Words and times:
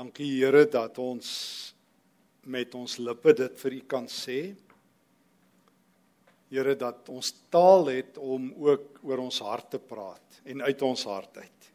Dankie 0.00 0.38
Here 0.38 0.64
dat 0.64 0.96
ons 0.96 1.28
met 2.48 2.72
ons 2.78 2.92
lippe 3.04 3.34
dit 3.36 3.56
vir 3.60 3.74
U 3.76 3.80
kan 3.90 4.06
sê. 4.08 4.38
Here 6.48 6.72
dat 6.78 7.10
ons 7.12 7.28
taal 7.52 7.90
het 7.92 8.16
om 8.16 8.46
ook 8.64 9.02
oor 9.04 9.20
ons 9.26 9.40
hart 9.44 9.74
te 9.74 9.80
praat 9.82 10.38
en 10.48 10.62
uit 10.64 10.84
ons 10.86 11.02
hart 11.04 11.36
uit. 11.42 11.66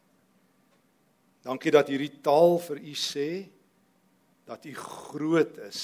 Dankie 1.46 1.74
dat 1.76 1.92
hierdie 1.94 2.16
taal 2.26 2.57
vir 2.64 2.82
U 2.82 2.93
sê 2.98 3.27
dat 4.50 4.66
U 4.66 4.73
groot 4.73 5.60
is. 5.68 5.84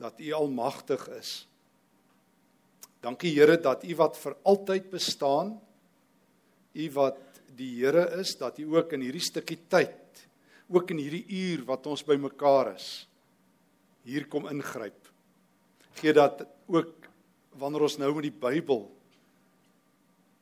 Dat 0.00 0.22
U 0.24 0.30
almagtig 0.38 1.04
is. 1.18 1.34
Dankie 3.04 3.34
Here 3.34 3.58
dat 3.60 3.84
U 3.84 3.98
wat 4.00 4.16
vir 4.22 4.38
altyd 4.54 4.88
bestaan, 4.94 5.52
U 6.72 6.88
wat 6.96 7.20
die 7.52 7.74
Here 7.82 8.06
is, 8.22 8.32
dat 8.40 8.56
U 8.62 8.70
ook 8.78 8.96
in 8.96 9.04
hierdie 9.04 9.26
stukkie 9.28 9.60
tyd 9.68 10.00
ook 10.68 10.90
in 10.90 11.00
hierdie 11.02 11.26
uur 11.28 11.64
wat 11.68 11.86
ons 11.90 12.04
bymekaar 12.06 12.74
is 12.74 13.06
hier 14.04 14.26
kom 14.28 14.46
ingryp. 14.50 15.08
Gee 15.96 16.12
dat 16.12 16.44
ook 16.68 17.08
wanneer 17.56 17.86
ons 17.86 17.96
nou 18.00 18.10
met 18.16 18.26
die 18.28 18.34
Bybel 18.34 18.84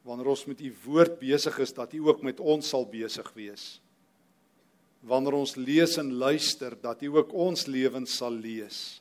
wanneer 0.02 0.32
ons 0.32 0.44
met 0.50 0.58
u 0.58 0.70
woord 0.82 1.20
besig 1.20 1.60
is 1.62 1.70
dat 1.74 1.92
u 1.94 2.00
ook 2.08 2.24
met 2.26 2.40
ons 2.40 2.66
sal 2.72 2.86
besig 2.90 3.28
wees. 3.36 3.78
Wanneer 5.06 5.36
ons 5.38 5.54
lees 5.58 5.94
en 5.98 6.10
luister 6.18 6.74
dat 6.82 7.02
u 7.06 7.12
ook 7.18 7.30
ons 7.34 7.66
lewens 7.70 8.16
sal 8.18 8.34
lees 8.34 8.98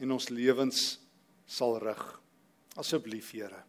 en 0.00 0.12
ons 0.16 0.28
lewens 0.32 0.98
sal 1.48 1.78
rig. 1.80 2.04
Asseblief 2.80 3.32
Here. 3.32 3.64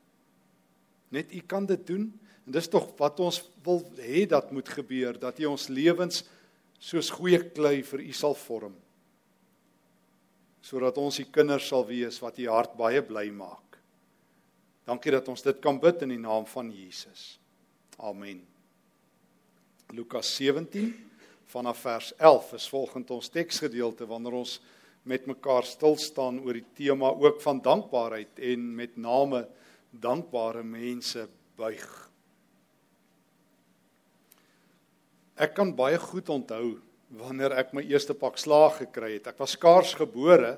Net 1.12 1.32
u 1.32 1.40
kan 1.48 1.66
dit 1.68 1.82
doen 1.88 2.12
en 2.46 2.56
dis 2.56 2.70
tog 2.72 2.90
wat 3.00 3.20
ons 3.24 3.42
wil 3.64 3.82
hê 4.00 4.26
dat 4.28 4.52
moet 4.52 4.68
gebeur 4.68 5.20
dat 5.20 5.40
u 5.40 5.52
ons 5.52 5.68
lewens 5.72 6.24
soos 6.82 7.12
goeie 7.14 7.40
klei 7.54 7.82
vir 7.86 8.02
u 8.08 8.14
sal 8.18 8.36
vorm 8.38 8.74
sodat 10.62 10.98
ons 11.02 11.18
die 11.18 11.28
kinders 11.34 11.68
sal 11.72 11.84
wees 11.88 12.20
wat 12.22 12.38
u 12.40 12.46
hart 12.54 12.76
baie 12.78 13.02
bly 13.02 13.26
maak. 13.34 13.80
Dankie 14.86 15.14
dat 15.14 15.28
ons 15.32 15.42
dit 15.42 15.58
kan 15.62 15.80
bid 15.82 16.04
in 16.06 16.14
die 16.14 16.22
naam 16.22 16.46
van 16.50 16.70
Jesus. 16.70 17.40
Amen. 17.98 18.44
Lukas 19.92 20.30
17 20.38 20.94
vanaf 21.52 21.82
vers 21.84 22.12
11 22.18 22.54
is 22.60 22.68
volgens 22.72 23.12
ons 23.18 23.32
teksgedeelte 23.34 24.08
wanneer 24.08 24.38
ons 24.40 24.60
met 25.04 25.26
mekaar 25.26 25.66
stil 25.66 25.98
staan 25.98 26.40
oor 26.46 26.56
die 26.56 26.68
tema 26.78 27.10
ook 27.10 27.42
van 27.42 27.60
dankbaarheid 27.62 28.40
en 28.52 28.70
met 28.78 28.98
name 28.98 29.48
dankbare 29.92 30.64
mense 30.64 31.26
buig. 31.58 32.11
Ek 35.40 35.54
kan 35.56 35.72
baie 35.76 36.00
goed 36.02 36.30
onthou 36.30 36.80
wanneer 37.20 37.54
ek 37.60 37.74
my 37.76 37.84
eerste 37.84 38.16
pak 38.16 38.40
slaag 38.40 38.80
gekry 38.84 39.18
het. 39.18 39.28
Ek 39.32 39.40
was 39.40 39.56
skaars 39.58 39.94
gebore 40.00 40.58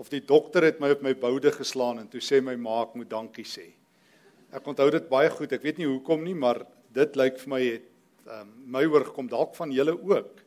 of 0.00 0.10
die 0.12 0.22
dokter 0.24 0.66
het 0.66 0.80
my 0.82 0.90
op 0.92 1.02
my 1.04 1.14
boude 1.16 1.52
geslaan 1.54 2.02
en 2.02 2.08
toe 2.10 2.20
sê 2.24 2.42
my 2.44 2.56
ma 2.60 2.82
ek 2.84 2.96
moet 2.98 3.10
dankie 3.10 3.46
sê. 3.48 3.70
Ek 4.54 4.66
onthou 4.70 4.88
dit 4.92 5.06
baie 5.10 5.30
goed. 5.32 5.52
Ek 5.52 5.64
weet 5.64 5.80
nie 5.80 5.88
hoekom 5.88 6.24
nie, 6.26 6.36
maar 6.36 6.62
dit 6.94 7.16
lyk 7.18 7.40
vir 7.42 7.50
my 7.50 7.60
het 7.64 7.90
um, 8.30 8.50
my 8.76 8.84
oorgekom 8.86 9.28
dalk 9.30 9.54
van 9.58 9.72
julle 9.74 9.96
ook. 9.96 10.44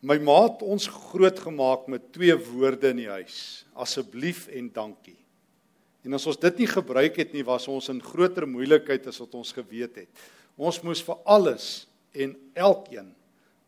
My 0.00 0.16
ma 0.22 0.38
het 0.46 0.62
ons 0.64 0.88
grootgemaak 0.88 1.86
met 1.92 2.08
twee 2.14 2.34
woorde 2.34 2.94
in 2.94 3.02
die 3.02 3.10
huis: 3.10 3.66
asseblief 3.76 4.46
en 4.48 4.70
dankie. 4.72 5.18
En 6.06 6.16
as 6.16 6.24
ons 6.30 6.38
dit 6.40 6.62
nie 6.62 6.68
gebruik 6.70 7.18
het 7.20 7.34
nie, 7.36 7.44
was 7.44 7.66
ons 7.68 7.90
in 7.92 8.00
groter 8.00 8.46
moeilikheid 8.48 9.10
as 9.10 9.20
wat 9.20 9.34
ons 9.36 9.52
geweet 9.52 9.98
het. 10.00 10.22
Ons 10.60 10.82
moes 10.84 11.00
vir 11.00 11.18
alles 11.24 11.66
en 12.12 12.34
elkeen 12.52 13.08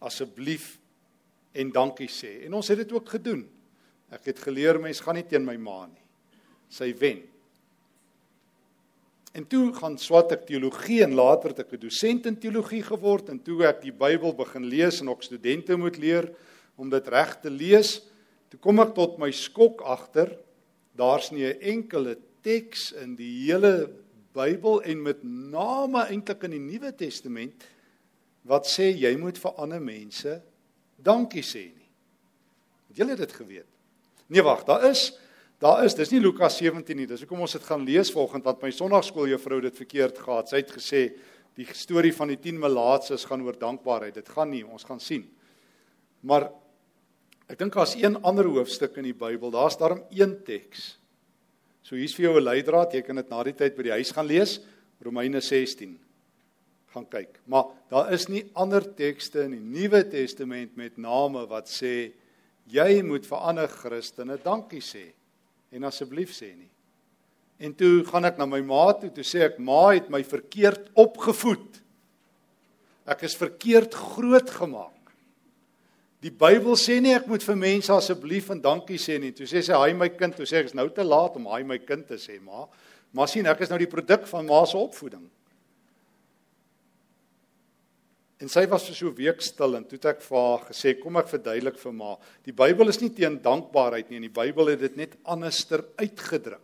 asseblief 0.05 0.77
en 1.57 1.73
dankie 1.73 2.11
sê. 2.11 2.43
En 2.47 2.59
ons 2.59 2.69
het 2.69 2.81
dit 2.83 2.93
ook 2.93 3.15
gedoen. 3.15 3.47
Ek 4.13 4.29
het 4.29 4.43
geleer 4.45 4.81
mens 4.83 5.01
gaan 5.01 5.17
nie 5.17 5.25
teen 5.29 5.47
my 5.47 5.57
ma 5.57 5.87
nie. 5.87 6.03
Sy 6.73 6.91
wen. 7.01 7.23
En 9.33 9.47
toe 9.49 9.71
gaan 9.73 9.97
swat 9.97 10.35
ek 10.37 10.45
teologie 10.51 11.01
en 11.07 11.17
later 11.17 11.55
het 11.55 11.65
ek 11.65 11.73
'n 11.73 11.81
dosent 11.81 12.27
in 12.27 12.37
teologie 12.37 12.83
geword 12.85 13.31
en 13.31 13.41
toe 13.41 13.65
ek 13.65 13.81
die 13.81 13.93
Bybel 13.93 14.35
begin 14.37 14.69
lees 14.69 15.01
en 15.01 15.09
ook 15.09 15.23
studente 15.23 15.77
moet 15.77 15.97
leer 15.97 16.29
om 16.77 16.91
dit 16.91 17.09
reg 17.09 17.41
te 17.41 17.51
lees, 17.51 18.03
toe 18.51 18.61
kom 18.61 18.81
ek 18.81 18.95
tot 18.95 19.19
my 19.19 19.31
skok 19.31 19.81
agter 19.81 20.37
daar's 20.97 21.33
nie 21.33 21.47
'n 21.49 21.61
enkele 21.61 22.19
teks 22.43 22.93
in 22.93 23.17
die 23.17 23.47
hele 23.47 23.89
Bybel 24.37 24.83
en 24.89 25.03
met 25.05 25.23
name 25.25 26.07
eintlik 26.09 26.47
in 26.49 26.57
die 26.57 26.63
Nuwe 26.63 26.93
Testament 26.97 27.67
wat 28.49 28.67
sê 28.71 28.89
jy 28.91 29.13
moet 29.21 29.39
vir 29.39 29.59
ander 29.63 29.83
mense 29.83 30.39
dankie 31.03 31.45
sê 31.47 31.67
nie. 31.69 31.91
Het 32.91 33.03
julle 33.03 33.17
dit 33.19 33.35
geweet? 33.37 33.69
Nee 34.33 34.45
wag, 34.45 34.65
daar 34.69 34.89
is 34.91 35.11
daar 35.63 35.85
is, 35.87 35.95
dis 35.95 36.11
nie 36.11 36.19
Lukas 36.19 36.57
17 36.59 36.97
nie. 36.99 37.07
Dis 37.07 37.23
hoekom 37.23 37.45
ons 37.45 37.53
dit 37.55 37.63
gaan 37.63 37.85
lees 37.87 38.11
volgens 38.11 38.43
wat 38.43 38.65
my 38.65 38.73
sonnaarskooljuffrou 38.75 39.61
dit 39.63 39.77
verkeerd 39.79 40.17
gehad. 40.19 40.49
Sy 40.51 40.59
het 40.59 40.73
gesê 40.75 41.03
die 41.55 41.69
storie 41.77 42.11
van 42.17 42.33
die 42.33 42.39
10 42.41 42.59
melaatses 42.59 43.29
gaan 43.29 43.45
oor 43.47 43.55
dankbaarheid. 43.61 44.17
Dit 44.17 44.33
gaan 44.35 44.51
nie, 44.51 44.65
ons 44.67 44.83
gaan 44.89 44.99
sien. 44.99 45.29
Maar 46.27 46.49
ek 47.47 47.61
dink 47.61 47.77
daar's 47.79 47.95
een 47.95 48.19
ander 48.27 48.49
hoofstuk 48.51 48.99
in 48.99 49.07
die 49.13 49.15
Bybel. 49.15 49.55
Daar's 49.55 49.79
daarom 49.79 50.03
een 50.11 50.35
teks. 50.43 50.97
So 51.83 51.97
hier's 51.97 52.15
vir 52.15 52.31
jou 52.31 52.39
'n 52.41 52.45
leidraad. 52.45 52.95
Jy 52.95 53.03
kan 53.03 53.17
dit 53.17 53.31
na 53.31 53.43
die 53.43 53.53
tyd 53.53 53.77
by 53.77 53.83
die 53.83 53.97
huis 53.99 54.13
gaan 54.13 54.27
lees. 54.27 54.61
Romeine 55.03 55.41
16 55.41 55.99
gaan 56.93 57.09
kyk. 57.09 57.41
Maar 57.47 57.65
daar 57.91 58.13
is 58.13 58.29
nie 58.29 58.45
ander 58.55 58.85
tekste 58.95 59.45
in 59.47 59.57
die 59.57 59.81
Nuwe 59.81 60.05
Testament 60.09 60.77
met 60.77 60.99
name 60.99 61.47
wat 61.49 61.67
sê 61.67 62.13
jy 62.67 63.03
moet 63.03 63.27
vir 63.27 63.39
ander 63.39 63.69
Christene 63.69 64.37
dankie 64.37 64.81
sê 64.81 65.13
en 65.73 65.85
asseblief 65.85 66.31
sê 66.31 66.55
nie. 66.55 66.71
En 67.63 67.75
toe 67.75 68.05
gaan 68.05 68.25
ek 68.25 68.39
na 68.39 68.47
my 68.47 68.61
ma 68.61 68.93
toe, 68.93 69.11
toe 69.11 69.25
sê 69.25 69.45
ek 69.47 69.59
ma 69.59 69.93
het 69.95 70.11
my 70.11 70.23
verkeerd 70.27 70.91
opgevoed. 70.99 71.81
Ek 73.07 73.23
is 73.27 73.37
verkeerd 73.39 73.95
grootgemaak. 73.95 75.02
Die 76.23 76.31
Bybel 76.31 76.77
sê 76.79 77.01
nie 77.03 77.17
ek 77.17 77.27
moet 77.27 77.43
vir 77.43 77.57
mense 77.59 77.91
asseblief 77.91 78.53
en 78.55 78.61
dankie 78.63 78.99
sê 79.01 79.19
nie. 79.19 79.33
Toe 79.35 79.47
sê 79.47 79.63
sy, 79.63 79.73
"Haai 79.73 79.93
my 79.95 80.09
kind," 80.09 80.37
toe 80.37 80.47
sê 80.47 80.61
ek, 80.61 80.67
"Is 80.67 80.75
nou 80.75 80.89
te 80.89 81.03
laat 81.03 81.37
om 81.37 81.47
haai 81.47 81.65
my 81.65 81.79
kind 81.79 82.07
te 82.07 82.15
sê, 82.15 82.41
ma." 82.41 82.69
Maar 83.13 83.29
sien, 83.29 83.47
ek 83.47 83.61
is 83.61 83.69
nou 83.69 83.79
die 83.79 83.91
produk 83.91 84.27
van 84.27 84.47
ma 84.47 84.65
se 84.65 84.77
opvoeding. 84.77 85.29
En 88.43 88.49
sy 88.49 88.67
was 88.67 88.89
vir 88.89 88.95
so 88.95 89.09
'n 89.09 89.15
week 89.15 89.41
stil 89.41 89.77
en 89.77 89.85
toe 89.85 89.99
het 89.99 90.05
ek 90.05 90.23
vir 90.23 90.39
haar 90.39 90.67
gesê 90.67 91.01
kom 91.01 91.17
ek 91.17 91.29
verduidelik 91.29 91.79
vir 91.79 91.93
ma. 91.93 92.17
Die 92.45 92.53
Bybel 92.53 92.89
is 92.89 93.01
nie 93.01 93.11
teen 93.11 93.41
dankbaarheid 93.43 94.11
nie 94.11 94.17
en 94.17 94.23
die 94.23 94.29
Bybel 94.29 94.67
het 94.67 94.81
dit 94.81 94.97
net 94.97 95.17
anderster 95.25 95.85
uitgedruk. 95.97 96.61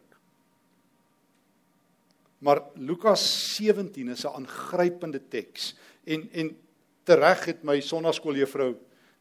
Maar 2.41 2.63
Lukas 2.77 3.57
17 3.57 4.09
is 4.09 4.25
'n 4.25 4.35
aangrypende 4.35 5.21
teks 5.29 5.75
en 6.05 6.29
en 6.33 6.57
tereg 7.05 7.45
het 7.45 7.65
my 7.65 7.81
sonnaskooljuffrou 7.81 8.75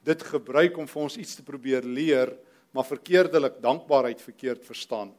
dit 0.07 0.23
gebruik 0.31 0.77
om 0.79 0.87
vir 0.87 1.01
ons 1.03 1.17
iets 1.19 1.37
te 1.37 1.45
probeer 1.45 1.85
leer, 1.85 2.33
maar 2.71 2.87
verkeerdelik 2.87 3.61
dankbaarheid 3.63 4.21
verkeerd 4.21 4.65
verstaan. 4.65 5.11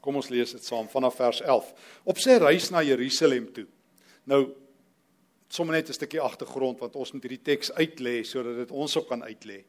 Kom 0.00 0.18
ons 0.20 0.30
lees 0.30 0.52
dit 0.54 0.64
saam 0.64 0.88
vanaf 0.88 1.16
vers 1.18 1.40
11. 1.42 1.72
Op 2.06 2.20
sy 2.22 2.38
reis 2.40 2.70
na 2.70 2.82
Jerusalem 2.86 3.48
toe. 3.52 3.66
Nou 4.30 4.44
sommer 5.48 5.76
net 5.76 5.88
'n 5.88 5.92
stukkie 5.92 6.20
agtergrond 6.20 6.78
want 6.78 6.96
ons 6.96 7.12
moet 7.12 7.22
hierdie 7.22 7.42
teks 7.42 7.72
uitlê 7.72 8.24
sodat 8.24 8.56
dit 8.56 8.70
ons 8.70 8.96
ook 8.96 9.08
kan 9.08 9.22
uitlê. 9.22 9.64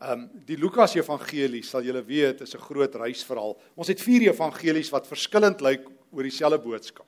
Ehm 0.00 0.12
um, 0.12 0.30
die 0.46 0.56
Lukas 0.56 0.94
Evangelie 0.94 1.62
sal 1.62 1.82
julle 1.82 2.02
weet 2.04 2.40
is 2.40 2.54
'n 2.54 2.58
groot 2.58 2.94
reisverhaal. 2.94 3.56
Ons 3.74 3.88
het 3.88 4.00
vier 4.00 4.30
evangelies 4.30 4.90
wat 4.90 5.06
verskillend 5.06 5.60
lyk 5.60 5.88
oor 6.10 6.22
dieselfde 6.22 6.58
boodskap. 6.58 7.06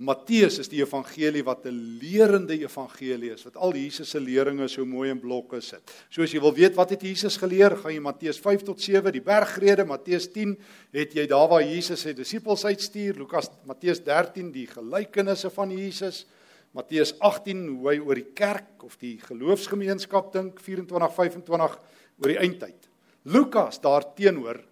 Matteus 0.00 0.56
is 0.62 0.70
die 0.72 0.80
evangelie 0.80 1.42
wat 1.44 1.66
'n 1.68 1.98
lerende 2.00 2.56
evangelie 2.56 3.34
is 3.34 3.44
wat 3.44 3.56
al 3.56 3.74
Jesus 3.76 4.08
se 4.08 4.20
leringe 4.20 4.66
so 4.68 4.84
mooi 4.84 5.10
in 5.10 5.20
blokke 5.20 5.60
sit. 5.60 5.82
So 6.08 6.22
as 6.22 6.32
jy 6.32 6.40
wil 6.40 6.54
weet 6.54 6.74
wat 6.74 6.90
het 6.90 7.02
Jesus 7.02 7.36
geleer, 7.36 7.76
gaan 7.76 7.92
jy 7.92 8.00
Matteus 8.00 8.38
5 8.40 8.62
tot 8.62 8.80
7, 8.80 9.12
die 9.12 9.20
bergrede, 9.20 9.84
Matteus 9.84 10.32
10 10.32 10.56
het 10.92 11.12
jy 11.12 11.26
daar 11.26 11.48
waar 11.48 11.62
Jesus 11.62 12.00
sy 12.00 12.14
disippels 12.14 12.64
uitstuur, 12.64 13.14
Lukas 13.18 13.50
Matteus 13.66 14.00
13 14.00 14.50
die 14.52 14.66
gelykenisse 14.66 15.50
van 15.50 15.70
Jesus. 15.70 16.26
Matteus 16.72 17.12
18 17.18 17.68
hoe 17.68 17.90
hy 17.90 17.98
oor 17.98 18.14
die 18.14 18.32
kerk 18.32 18.82
of 18.82 18.96
die 18.96 19.18
geloofsgemeenskap 19.18 20.32
dink 20.32 20.60
24 20.60 21.12
25 21.12 21.78
oor 22.22 22.28
die 22.28 22.38
eindtyd. 22.38 22.88
Lukas 23.24 23.80
daarteenoor 23.80 24.69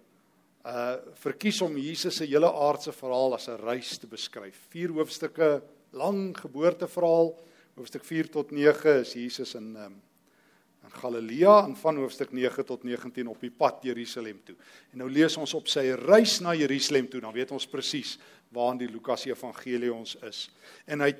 uh 0.65 0.97
verkies 1.13 1.61
om 1.61 1.77
Jesus 1.77 2.15
se 2.15 2.25
hele 2.25 2.49
aardse 2.49 2.91
verhaal 2.91 3.33
as 3.33 3.47
'n 3.47 3.61
reis 3.63 3.97
te 3.97 4.07
beskryf. 4.07 4.67
Vier 4.69 4.89
hoofstukke 4.89 5.61
lang 5.91 6.35
geboorteverhaal. 6.37 7.37
Hoofstuk 7.75 8.03
4 8.03 8.29
tot 8.29 8.51
9 8.51 8.99
is 8.99 9.13
Jesus 9.13 9.55
in 9.55 9.75
um, 9.75 10.01
in 10.83 10.91
Galilea 10.91 11.63
en 11.65 11.75
van 11.75 11.97
hoofstuk 11.97 12.31
9 12.31 12.65
tot 12.65 12.83
19 12.83 13.27
op 13.27 13.41
die 13.41 13.51
pad 13.51 13.83
Jerusalem 13.83 14.39
toe. 14.43 14.55
En 14.91 14.97
nou 15.03 15.09
lees 15.11 15.37
ons 15.37 15.53
op 15.53 15.67
sy 15.67 15.91
reis 15.99 16.39
na 16.39 16.55
Jerusalem 16.55 17.07
toe, 17.09 17.21
dan 17.21 17.33
weet 17.33 17.51
ons 17.51 17.67
presies 17.67 18.17
waar 18.49 18.73
in 18.73 18.77
die 18.77 18.91
Lukas 18.91 19.25
Evangelie 19.25 19.93
ons 19.93 20.15
is. 20.25 20.47
En 20.87 21.01
hy 21.01 21.13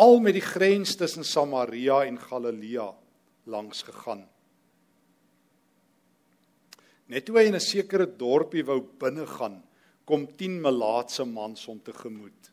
al 0.00 0.20
met 0.20 0.34
die 0.34 0.44
grens 0.44 0.96
tussen 0.96 1.24
Samaria 1.24 2.04
en 2.06 2.18
Galilea 2.18 2.88
langs 3.50 3.82
gegaan. 3.82 4.24
Net 7.10 7.26
toe 7.26 7.40
hy 7.40 7.48
in 7.48 7.58
'n 7.58 7.60
sekere 7.60 8.06
dorpie 8.06 8.62
wou 8.62 8.80
binne 8.80 9.26
gaan, 9.26 9.62
kom 10.06 10.26
10 10.26 10.60
melaatse 10.62 11.24
mans 11.26 11.66
om 11.68 11.80
te 11.82 11.92
gemoed. 11.92 12.50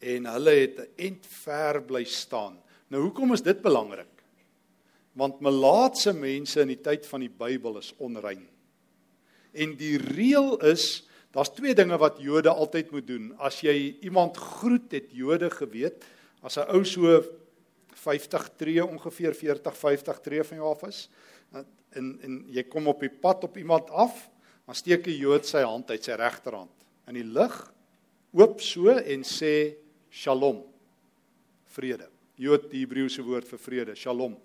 En 0.00 0.26
hulle 0.26 0.50
het 0.50 0.78
end 0.96 1.26
ver 1.26 1.82
bly 1.82 2.04
staan. 2.04 2.58
Nou 2.88 3.02
hoekom 3.02 3.34
is 3.34 3.42
dit 3.42 3.60
belangrik? 3.62 4.22
Want 5.14 5.40
melaatse 5.40 6.12
mense 6.12 6.60
in 6.60 6.68
die 6.68 6.80
tyd 6.80 7.06
van 7.06 7.20
die 7.20 7.30
Bybel 7.30 7.78
is 7.78 7.92
onrein. 7.98 8.46
En 9.52 9.76
die 9.76 9.98
reël 9.98 10.56
is, 10.70 11.06
daar's 11.34 11.50
twee 11.50 11.74
dinge 11.74 11.98
wat 11.98 12.22
Jode 12.22 12.50
altyd 12.50 12.90
moet 12.90 13.06
doen. 13.06 13.34
As 13.38 13.60
jy 13.60 13.96
iemand 14.02 14.36
groet, 14.36 14.92
het 14.92 15.10
Jode 15.10 15.50
geweet, 15.50 16.04
as 16.42 16.56
'n 16.56 16.70
ou 16.70 16.84
so 16.84 17.22
50 17.94 18.48
tree 18.56 18.84
ongeveer 18.84 19.34
40 19.34 19.76
50 19.76 20.20
tree 20.20 20.42
van 20.44 20.56
jou 20.56 20.70
af 20.70 20.82
is 20.88 21.08
en 21.52 22.12
en 22.22 22.44
jy 22.48 22.62
kom 22.70 22.88
op 22.88 23.00
die 23.00 23.12
pad 23.12 23.44
op 23.44 23.56
iemand 23.56 23.90
af 23.90 24.28
dan 24.66 24.74
steek 24.74 25.06
'n 25.06 25.18
Jood 25.18 25.46
sy 25.46 25.62
hand 25.62 25.90
uit 25.90 26.04
sy 26.04 26.12
regterhand 26.12 26.70
in 27.08 27.14
die 27.14 27.26
lug 27.26 27.72
oop 28.32 28.60
so 28.60 28.90
en 28.90 29.22
sê 29.26 29.74
shalom. 30.10 30.62
Vrede. 31.70 32.08
Jood 32.36 32.70
die 32.70 32.84
Hebreëse 32.84 33.22
woord 33.22 33.48
vir 33.48 33.58
vrede 33.58 33.94
shalom. 33.94 34.36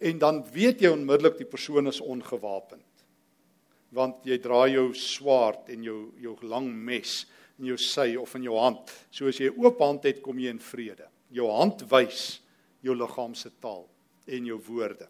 En 0.00 0.18
dan 0.18 0.42
weet 0.52 0.80
jy 0.80 0.92
onmiddellik 0.92 1.38
die 1.38 1.48
persoon 1.48 1.86
is 1.86 2.00
ongewapend 2.00 2.84
want 3.96 4.26
jy 4.28 4.36
dra 4.36 4.66
jou 4.68 4.90
swaard 4.92 5.70
en 5.72 5.84
jou 5.86 6.12
jou 6.20 6.34
lang 6.44 6.66
mes 6.68 7.26
in 7.58 7.70
jou 7.70 7.76
sy 7.80 8.16
of 8.20 8.34
in 8.36 8.44
jou 8.44 8.58
hand. 8.60 8.90
So 9.10 9.30
as 9.30 9.38
jy 9.40 9.48
oop 9.48 9.80
hand 9.80 10.04
het 10.04 10.20
kom 10.22 10.38
jy 10.38 10.52
in 10.52 10.60
vrede. 10.60 11.08
Jou 11.32 11.48
hand 11.50 11.86
wys 11.90 12.40
jou 12.84 12.94
liggaamse 12.94 13.50
taal 13.62 13.86
en 14.28 14.50
jou 14.52 14.58
woorde. 14.68 15.08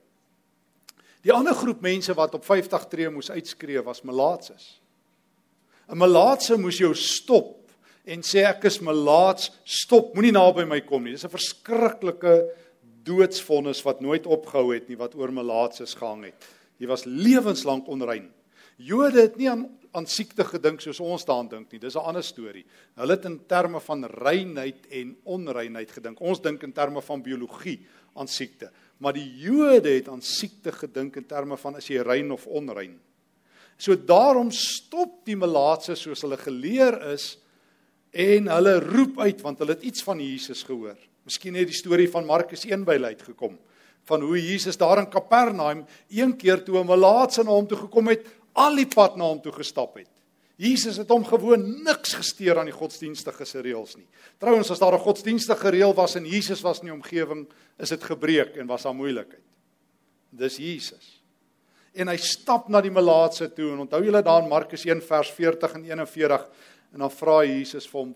Die 1.23 1.33
ander 1.35 1.55
groep 1.55 1.81
mense 1.81 2.15
wat 2.15 2.35
op 2.35 2.45
50 2.45 2.87
tree 2.89 3.11
moes 3.11 3.31
uitskree 3.31 3.83
was 3.83 4.03
melaatses. 4.03 4.81
'n 5.89 5.97
Melaatse 5.97 6.57
moes 6.57 6.79
jou 6.79 6.95
stop 6.95 7.71
en 8.05 8.23
sê 8.23 8.45
ek 8.45 8.65
is 8.65 8.81
melaats, 8.81 9.51
stop, 9.65 10.15
moenie 10.15 10.33
naby 10.33 10.65
my 10.65 10.81
kom 10.81 11.05
nie. 11.05 11.13
Dis 11.13 11.25
'n 11.25 11.31
verskriklike 11.31 12.51
doodsvonnis 13.05 13.83
wat 13.83 14.01
nooit 14.01 14.27
opgehou 14.27 14.75
het 14.75 14.89
nie 14.89 14.97
wat 14.97 15.15
oor 15.15 15.33
melaatses 15.33 15.95
gehang 15.95 16.25
het. 16.25 16.45
Jy 16.79 16.87
was 16.87 17.05
lewenslank 17.05 17.89
onrein. 17.89 18.31
Jode 18.77 19.21
het 19.21 19.37
nie 19.37 19.51
aan 19.51 19.79
aan 19.97 20.07
siekte 20.07 20.45
gedink 20.45 20.83
soos 20.85 21.01
ons 21.01 21.25
daaraan 21.27 21.49
dink 21.49 21.73
nie. 21.73 21.81
Dis 21.81 21.97
'n 21.97 22.05
ander 22.05 22.23
storie. 22.23 22.65
Hulle 22.95 23.13
het 23.13 23.25
in 23.25 23.41
terme 23.47 23.81
van 23.81 24.05
reinheid 24.05 24.87
en 24.91 25.17
onreinheid 25.25 25.91
gedink. 25.91 26.21
Ons 26.21 26.41
dink 26.41 26.63
in 26.63 26.73
terme 26.73 27.03
van 27.03 27.23
biologie 27.23 27.87
aan 28.15 28.29
siekte, 28.29 28.71
maar 28.99 29.15
die 29.15 29.29
Jode 29.39 29.93
het 29.95 30.09
aan 30.11 30.23
siekte 30.23 30.73
gedink 30.75 31.17
in 31.17 31.27
terme 31.27 31.57
van 31.57 31.79
as 31.79 31.87
jy 31.87 32.03
rein 32.03 32.33
of 32.35 32.47
onrein. 32.47 32.97
So 33.79 33.95
daarom 33.95 34.51
stop 34.51 35.21
die 35.29 35.37
melaatse 35.39 35.95
soos 35.97 36.25
hulle 36.27 36.39
geleer 36.41 36.99
is 37.13 37.37
en 38.11 38.51
hulle 38.51 38.79
roep 38.83 39.21
uit 39.23 39.41
want 39.45 39.63
hulle 39.63 39.77
het 39.77 39.87
iets 39.87 40.03
van 40.03 40.21
Jesus 40.23 40.65
gehoor. 40.67 40.99
Miskien 41.29 41.55
het 41.55 41.71
die 41.71 41.77
storie 41.77 42.09
van 42.11 42.27
Markus 42.27 42.67
1 42.67 42.87
by 42.89 42.99
hulle 42.99 43.15
uitgekom 43.15 43.59
van 44.09 44.25
hoe 44.25 44.39
Jesus 44.41 44.79
daar 44.81 45.03
in 45.03 45.11
Kapernaum 45.13 45.85
een 46.09 46.37
keer 46.37 46.63
toe 46.65 46.81
'n 46.81 46.87
melaatse 46.87 47.43
na 47.45 47.51
hom 47.51 47.67
toe 47.67 47.79
gekom 47.79 48.09
het 48.09 48.27
al 48.53 48.75
die 48.75 48.89
pad 48.89 49.17
na 49.17 49.25
hom 49.25 49.41
toe 49.41 49.53
gestap 49.53 49.95
het. 49.97 50.11
Jesus 50.59 50.97
het 50.99 51.11
hom 51.15 51.23
gewoon 51.23 51.85
niks 51.87 52.17
gesteer 52.19 52.59
aan 52.59 52.67
die 52.67 52.75
godsdienstige 52.75 53.45
se 53.47 53.61
reëls 53.63 53.95
nie. 53.95 54.09
Trouwens 54.43 54.73
as 54.75 54.81
daar 54.83 54.95
'n 54.95 55.07
godsdienstige 55.07 55.71
reël 55.71 55.95
was 55.95 56.17
en 56.17 56.27
Jesus 56.27 56.61
was 56.63 56.81
in 56.81 56.91
die 56.91 56.95
omgewing, 56.95 57.47
is 57.79 57.89
dit 57.89 58.03
gebreek 58.03 58.57
en 58.57 58.67
was 58.67 58.83
daar 58.83 58.95
moeilikheid. 58.95 59.45
Dis 60.31 60.57
Jesus. 60.57 61.23
En 61.95 62.09
hy 62.09 62.17
stap 62.17 62.69
na 62.69 62.81
die 62.81 62.91
melaatse 62.91 63.53
toe 63.53 63.73
en 63.73 63.79
onthou 63.79 64.03
julle 64.05 64.23
daar 64.23 64.43
in 64.43 64.49
Markus 64.49 64.85
1 64.85 65.01
vers 65.03 65.31
40 65.31 65.75
en 65.75 65.85
41 65.85 66.51
en 66.93 66.99
dan 66.99 67.11
vra 67.11 67.45
Jesus 67.45 67.87
vir 67.87 68.01
hom, 68.01 68.15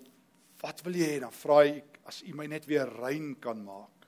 "Wat 0.61 0.83
wil 0.83 0.95
jy 0.95 1.07
hê?" 1.07 1.21
Dan 1.21 1.33
vra 1.33 1.63
hy, 1.63 1.83
"As 2.05 2.23
u 2.23 2.35
my 2.35 2.47
net 2.47 2.67
weer 2.67 2.89
rein 2.89 3.37
kan 3.41 3.65
maak." 3.65 4.07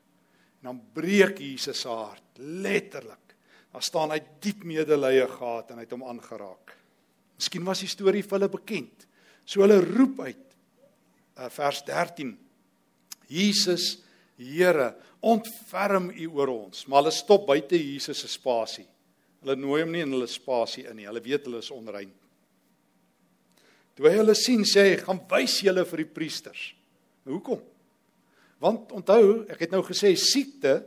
En 0.61 0.63
dan 0.63 0.83
breek 0.93 1.39
Jesus 1.39 1.81
se 1.81 1.89
hart, 1.89 2.39
letterlik. 2.39 3.37
Daar 3.73 3.83
staan 3.83 4.11
hy 4.11 4.21
diep 4.41 4.65
medelee 4.65 5.27
gehad 5.27 5.71
en 5.71 5.77
hy 5.77 5.83
het 5.83 5.91
hom 5.91 6.05
aangeraak. 6.05 6.84
Miskien 7.39 7.67
was 7.67 7.83
die 7.83 7.91
storie 7.91 8.23
vir 8.23 8.39
hulle 8.39 8.51
bekend. 8.53 9.07
So 9.45 9.65
hulle 9.65 9.81
roep 9.83 10.21
uit 10.25 10.57
uh, 11.39 11.51
vers 11.53 11.83
13. 11.87 12.33
Jesus, 13.29 13.93
Here, 14.35 14.89
ontferm 15.23 16.09
U 16.11 16.27
oor 16.35 16.51
ons. 16.51 16.87
Maar 16.89 17.05
hulle 17.05 17.15
stop 17.15 17.47
buite 17.47 17.79
Jesus 17.79 18.25
se 18.25 18.31
spasie. 18.33 18.87
Hulle 19.45 19.55
nooi 19.61 19.83
hom 19.85 19.93
nie 19.95 20.03
in 20.03 20.15
hulle 20.15 20.29
spasie 20.31 20.87
in 20.89 20.99
nie. 20.99 21.07
Hulle 21.07 21.23
weet 21.23 21.47
hulle 21.47 21.61
is 21.63 21.71
onrein. 21.75 22.11
Toe 23.95 24.09
hy 24.09 24.17
hulle 24.19 24.35
sien, 24.35 24.65
sê 24.67 24.89
hy: 24.89 24.97
"Gaan 25.05 25.21
wys 25.31 25.61
julle 25.63 25.85
vir 25.87 26.03
die 26.03 26.11
priesters." 26.17 26.73
Nou 27.25 27.39
hoekom? 27.39 27.61
Want 28.59 28.93
onthou, 28.97 29.45
ek 29.51 29.67
het 29.67 29.71
nou 29.71 29.83
gesê 29.87 30.15
siekte 30.19 30.83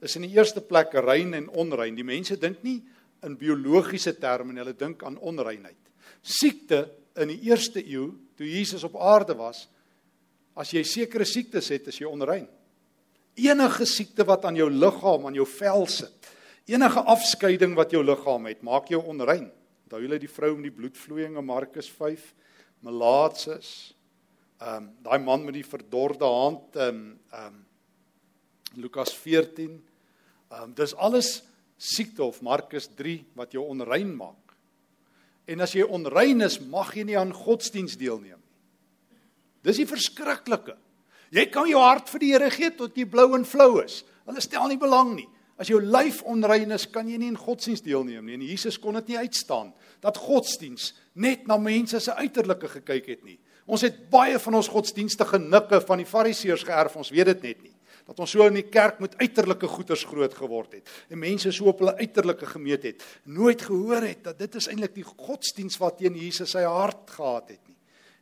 is 0.00 0.16
in 0.16 0.24
die 0.26 0.34
eerste 0.36 0.62
plek 0.64 0.94
rein 0.94 1.34
en 1.34 1.48
onrein. 1.48 1.96
Die 1.96 2.06
mense 2.06 2.36
dink 2.40 2.62
nie 2.64 2.80
in 3.24 3.36
biologiese 3.38 4.14
terme 4.20 4.52
nie, 4.52 4.62
hulle 4.62 4.76
dink 4.76 5.02
aan 5.06 5.18
onreinheid. 5.18 5.78
Siekte 6.22 6.86
in 7.16 7.32
die 7.32 7.40
eerste 7.48 7.80
eeu 7.80 8.10
toe 8.36 8.48
Jesus 8.48 8.84
op 8.84 8.98
aarde 9.00 9.36
was, 9.38 9.66
as 10.56 10.72
jy 10.72 10.82
sekere 10.88 11.26
siektes 11.28 11.70
het, 11.72 11.88
is 11.88 12.00
jy 12.00 12.08
onrein. 12.08 12.46
Enige 13.36 13.86
siekte 13.88 14.24
wat 14.28 14.46
aan 14.48 14.56
jou 14.56 14.68
liggaam, 14.72 15.26
aan 15.28 15.36
jou 15.36 15.46
vel 15.48 15.84
sit, 15.92 16.30
enige 16.68 17.02
afskeiding 17.12 17.76
wat 17.76 17.92
jou 17.92 18.02
liggaam 18.04 18.48
het, 18.48 18.64
maak 18.64 18.88
jou 18.92 19.02
onrein. 19.04 19.50
Onthou 19.86 20.00
julle 20.02 20.18
die 20.18 20.30
vrou 20.30 20.54
met 20.56 20.66
die 20.66 20.74
bloedvloeiing 20.74 21.36
in 21.38 21.46
Markus 21.46 21.90
5, 21.92 22.32
Malaatses, 22.86 23.68
ehm 24.56 24.86
um, 24.86 24.88
daai 25.04 25.20
man 25.20 25.44
met 25.44 25.54
die 25.54 25.66
verdorde 25.66 26.26
hand, 26.26 26.76
ehm 26.76 26.88
um, 26.88 27.18
ehm 27.30 27.54
um, 27.54 27.62
Lukas 28.82 29.14
14. 29.16 29.76
Ehm 30.50 30.62
um, 30.62 30.74
dis 30.74 30.94
alles 30.94 31.42
siekte 31.76 32.24
of 32.24 32.40
Markus 32.44 32.88
3 32.96 33.20
wat 33.36 33.54
jou 33.54 33.64
onrein 33.68 34.10
maak. 34.16 34.54
En 35.46 35.62
as 35.62 35.76
jy 35.76 35.84
onrein 35.84 36.42
is, 36.42 36.58
mag 36.58 36.90
jy 36.96 37.04
nie 37.06 37.18
aan 37.18 37.34
godsdiens 37.34 37.94
deelneem 38.00 38.40
nie. 38.40 38.42
Dis 39.66 39.80
die 39.80 39.88
verskriklike. 39.88 40.76
Jy 41.34 41.46
kan 41.50 41.66
jou 41.66 41.80
hart 41.82 42.10
vir 42.10 42.22
die 42.22 42.32
Here 42.32 42.50
gee 42.54 42.70
tot 42.74 42.96
jy 42.98 43.06
blou 43.10 43.32
en 43.34 43.46
flou 43.46 43.80
is. 43.82 44.04
Hulle 44.26 44.42
stel 44.42 44.68
nie 44.70 44.78
belang 44.78 45.14
nie. 45.16 45.26
As 45.58 45.70
jou 45.70 45.80
lyf 45.80 46.20
onrein 46.28 46.74
is, 46.76 46.84
kan 46.92 47.08
jy 47.08 47.16
nie 47.18 47.30
in 47.32 47.38
godsdiens 47.40 47.82
deelneem 47.82 48.26
nie. 48.26 48.36
En 48.36 48.44
Jesus 48.46 48.78
kon 48.78 48.98
dit 49.00 49.12
nie 49.12 49.22
uitstaan 49.24 49.72
dat 50.04 50.20
godsdiens 50.20 50.92
net 51.14 51.46
na 51.48 51.56
mense 51.58 51.98
se 52.02 52.14
uiterlike 52.14 52.70
gekyk 52.78 53.08
het 53.14 53.24
nie. 53.26 53.38
Ons 53.66 53.82
het 53.86 54.04
baie 54.12 54.38
van 54.38 54.60
ons 54.60 54.70
godsdienstige 54.70 55.40
nikke 55.42 55.80
van 55.82 56.02
die 56.02 56.06
Fariseërs 56.06 56.66
geërf, 56.66 57.00
ons 57.00 57.10
weet 57.10 57.32
dit 57.32 57.48
net 57.50 57.64
nie 57.64 57.75
dat 58.06 58.20
ons 58.22 58.30
so 58.36 58.46
in 58.46 58.58
die 58.60 58.68
kerk 58.70 59.00
met 59.02 59.16
uiterlike 59.18 59.68
goeders 59.70 60.04
groot 60.06 60.34
geword 60.34 60.78
het 60.78 60.90
en 61.10 61.22
mense 61.22 61.52
so 61.52 61.70
op 61.72 61.82
hulle 61.82 61.96
uiterlike 61.98 62.48
gemeet 62.54 62.90
het 62.90 63.06
nooit 63.24 63.62
gehoor 63.66 64.06
het 64.06 64.22
dat 64.28 64.38
dit 64.38 64.58
is 64.60 64.68
eintlik 64.70 64.94
die 64.94 65.06
godsdiens 65.06 65.78
wat 65.82 65.98
teen 65.98 66.18
Jesus 66.18 66.54
sy 66.54 66.62
hart 66.66 67.10
gehad 67.16 67.50
het 67.56 67.62
nie. 67.66 67.74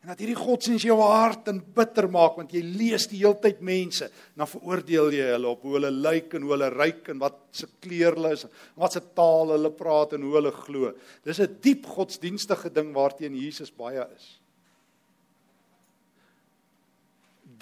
En 0.05 0.11
dat 0.13 0.21
hierdie 0.21 0.37
godsdiens 0.37 0.85
jou 0.85 0.99
hart 1.01 1.47
in 1.49 1.63
bitter 1.77 2.11
maak 2.13 2.37
want 2.37 2.53
jy 2.53 2.61
lees 2.65 3.07
die 3.09 3.23
heeltyd 3.23 3.63
mense 3.65 4.11
dan 4.37 4.49
veroordeel 4.51 5.09
jy 5.17 5.31
hulle 5.33 5.53
op 5.53 5.65
hoe 5.65 5.79
hulle 5.79 5.93
lyk 5.97 6.37
en 6.37 6.45
hoe 6.45 6.53
hulle 6.53 6.69
ryk 6.75 7.09
en 7.15 7.23
wat 7.23 7.39
se 7.57 7.69
kleur 7.81 8.19
hulle 8.19 8.35
is 8.37 8.45
en 8.45 8.53
wat 8.83 8.97
se 8.97 9.01
taal 9.17 9.55
hulle 9.55 9.73
praat 9.73 10.13
en 10.17 10.27
hoe 10.29 10.35
hulle 10.37 10.53
glo. 10.53 10.93
Dis 11.25 11.41
'n 11.41 11.57
diep 11.61 11.87
godsdienstige 11.89 12.73
ding 12.73 12.93
waarteen 12.93 13.37
Jesus 13.37 13.73
baie 13.73 14.05
is 14.17 14.44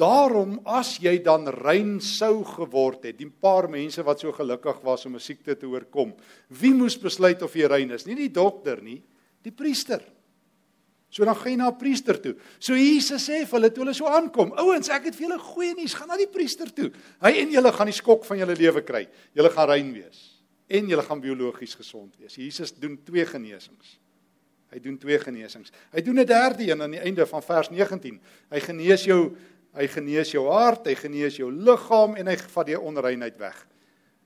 Daarom 0.02 0.56
as 0.66 0.96
jy 0.98 1.20
dan 1.22 1.46
rein 1.62 2.00
sou 2.02 2.40
geword 2.56 3.04
het, 3.06 3.18
die 3.20 3.28
paar 3.30 3.68
mense 3.70 4.02
wat 4.02 4.22
so 4.22 4.32
gelukkig 4.34 4.80
was 4.82 5.06
om 5.06 5.14
'n 5.14 5.22
siekte 5.22 5.54
te 5.54 5.66
oorkom, 5.66 6.14
wie 6.48 6.74
moes 6.74 6.96
besluit 6.98 7.42
of 7.42 7.54
jy 7.54 7.68
rein 7.68 7.90
is? 7.90 8.06
Nie 8.06 8.16
die 8.16 8.32
dokter 8.32 8.82
nie, 8.82 9.02
die 9.42 9.52
priester. 9.52 10.02
So 11.12 11.24
dan 11.24 11.36
gaan 11.36 11.52
jy 11.52 11.56
na 11.56 11.68
'n 11.68 11.78
priester 11.78 12.20
toe. 12.20 12.34
So 12.58 12.74
Jesus 12.74 13.28
sê 13.28 13.44
vir 13.44 13.60
hulle 13.60 13.70
toe 13.70 13.84
hulle 13.84 13.94
so 13.94 14.06
aankom, 14.06 14.52
ouens, 14.56 14.88
ek 14.88 15.04
het 15.04 15.14
vir 15.14 15.28
julle 15.28 15.38
goeie 15.38 15.74
nuus, 15.74 15.94
gaan 15.94 16.08
na 16.08 16.16
die 16.16 16.26
priester 16.26 16.72
toe. 16.72 16.90
Hy 17.20 17.30
en 17.30 17.50
julle 17.50 17.72
gaan 17.72 17.86
die 17.86 17.92
skok 17.92 18.24
van 18.24 18.38
julle 18.38 18.56
lewe 18.56 18.82
kry. 18.82 19.08
Julle 19.34 19.50
gaan 19.50 19.68
rein 19.68 19.92
wees 19.92 20.42
en 20.68 20.88
julle 20.88 21.02
gaan 21.02 21.20
biologies 21.20 21.74
gesond 21.74 22.16
wees. 22.16 22.34
Jesus 22.36 22.72
doen 22.72 22.98
twee 23.04 23.26
genesings. 23.26 23.98
Hy 24.72 24.80
doen 24.80 24.98
twee 24.98 25.18
genesings. 25.18 25.70
Hy 25.92 26.00
doen 26.00 26.18
'n 26.18 26.26
derde 26.26 26.64
een 26.64 26.82
aan 26.82 26.90
die 26.90 27.00
einde 27.00 27.26
van 27.26 27.42
vers 27.42 27.68
19. 27.70 28.20
Hy 28.50 28.60
genees 28.60 29.04
jou 29.04 29.36
Hy 29.72 29.86
genees 29.88 30.34
jou 30.34 30.44
hart, 30.52 30.86
hy 30.86 30.96
genees 30.98 31.38
jou 31.40 31.48
liggaam 31.52 32.16
en 32.20 32.28
hy 32.28 32.36
vat 32.36 32.68
die 32.68 32.78
onreinheid 32.78 33.38
weg. 33.40 33.56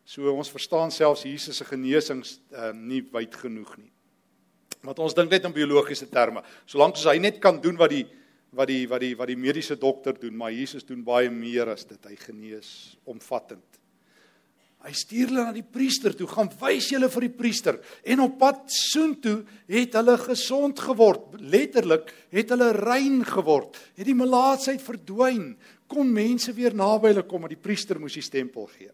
So 0.06 0.30
ons 0.34 0.50
verstaan 0.50 0.92
selfs 0.94 1.24
Jesus 1.26 1.58
se 1.58 1.66
genesings 1.66 2.38
uh, 2.54 2.72
nie 2.74 3.02
wyd 3.12 3.34
genoeg 3.34 3.72
nie. 3.78 3.90
Want 4.86 5.00
ons 5.02 5.14
dink 5.18 5.32
net 5.32 5.46
in 5.48 5.54
biologiese 5.54 6.06
terme. 6.10 6.44
Solank 6.70 6.98
as 6.98 7.08
hy 7.10 7.18
net 7.22 7.40
kan 7.42 7.58
doen 7.62 7.78
wat 7.78 7.94
die 7.94 8.04
wat 8.56 8.70
die 8.70 8.84
wat 8.88 9.02
die 9.02 9.14
wat 9.18 9.28
die 9.28 9.38
mediese 9.38 9.76
dokter 9.76 10.14
doen, 10.16 10.36
maar 10.38 10.54
Jesus 10.54 10.86
doen 10.86 11.02
baie 11.04 11.30
meer 11.30 11.72
as 11.72 11.84
dit. 11.84 11.98
Hy 12.06 12.14
genees 12.22 12.70
omvattend. 13.04 13.80
Hy 14.84 14.92
stuur 14.94 15.32
hulle 15.32 15.44
na 15.48 15.54
die 15.54 15.64
priester 15.66 16.14
toe, 16.14 16.28
gaan 16.30 16.50
wys 16.60 16.92
julle 16.92 17.08
vir 17.10 17.24
die 17.26 17.32
priester 17.34 17.78
en 18.06 18.20
op 18.22 18.36
pad 18.38 18.68
soontoe 18.70 19.40
het 19.72 19.96
hulle 19.98 20.14
gesond 20.20 20.78
geword. 20.84 21.40
Letterlik 21.40 22.12
het 22.34 22.52
hulle 22.54 22.68
rein 22.76 23.24
geword. 23.26 23.80
Het 23.96 24.06
die 24.06 24.14
melaatsheid 24.14 24.84
verdwyn. 24.84 25.56
Kon 25.90 26.12
mense 26.14 26.54
weer 26.54 26.76
naby 26.76 27.10
hulle 27.10 27.26
kom, 27.26 27.42
maar 27.42 27.54
die 27.54 27.58
priester 27.58 27.98
moes 28.02 28.18
die 28.18 28.24
stempel 28.26 28.68
gee. 28.76 28.92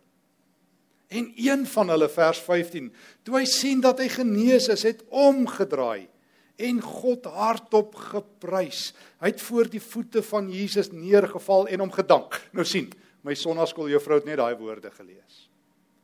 En 1.13 1.29
een 1.37 1.67
van 1.69 1.93
hulle 1.93 2.09
vers 2.09 2.41
15, 2.41 2.89
toe 3.21 3.37
hy 3.37 3.45
sien 3.49 3.85
dat 3.85 4.01
hy 4.01 4.09
genees 4.15 4.71
is, 4.73 4.87
het 4.89 5.05
omgedraai 5.13 6.09
en 6.63 6.81
God 6.85 7.29
hardop 7.37 7.97
geprys. 8.15 8.93
Hy 9.21 9.35
het 9.35 9.45
voor 9.45 9.69
die 9.69 9.83
voete 9.83 10.25
van 10.25 10.49
Jesus 10.53 10.93
neergeval 10.95 11.69
en 11.69 11.85
hom 11.85 11.93
gedank. 11.93 12.39
Nou 12.57 12.65
sien, 12.65 12.89
my 13.27 13.37
sonnaskool 13.37 13.93
juffrou 13.93 14.23
het 14.23 14.29
net 14.31 14.41
daai 14.41 14.55
woorde 14.57 14.93
gelees 14.95 15.52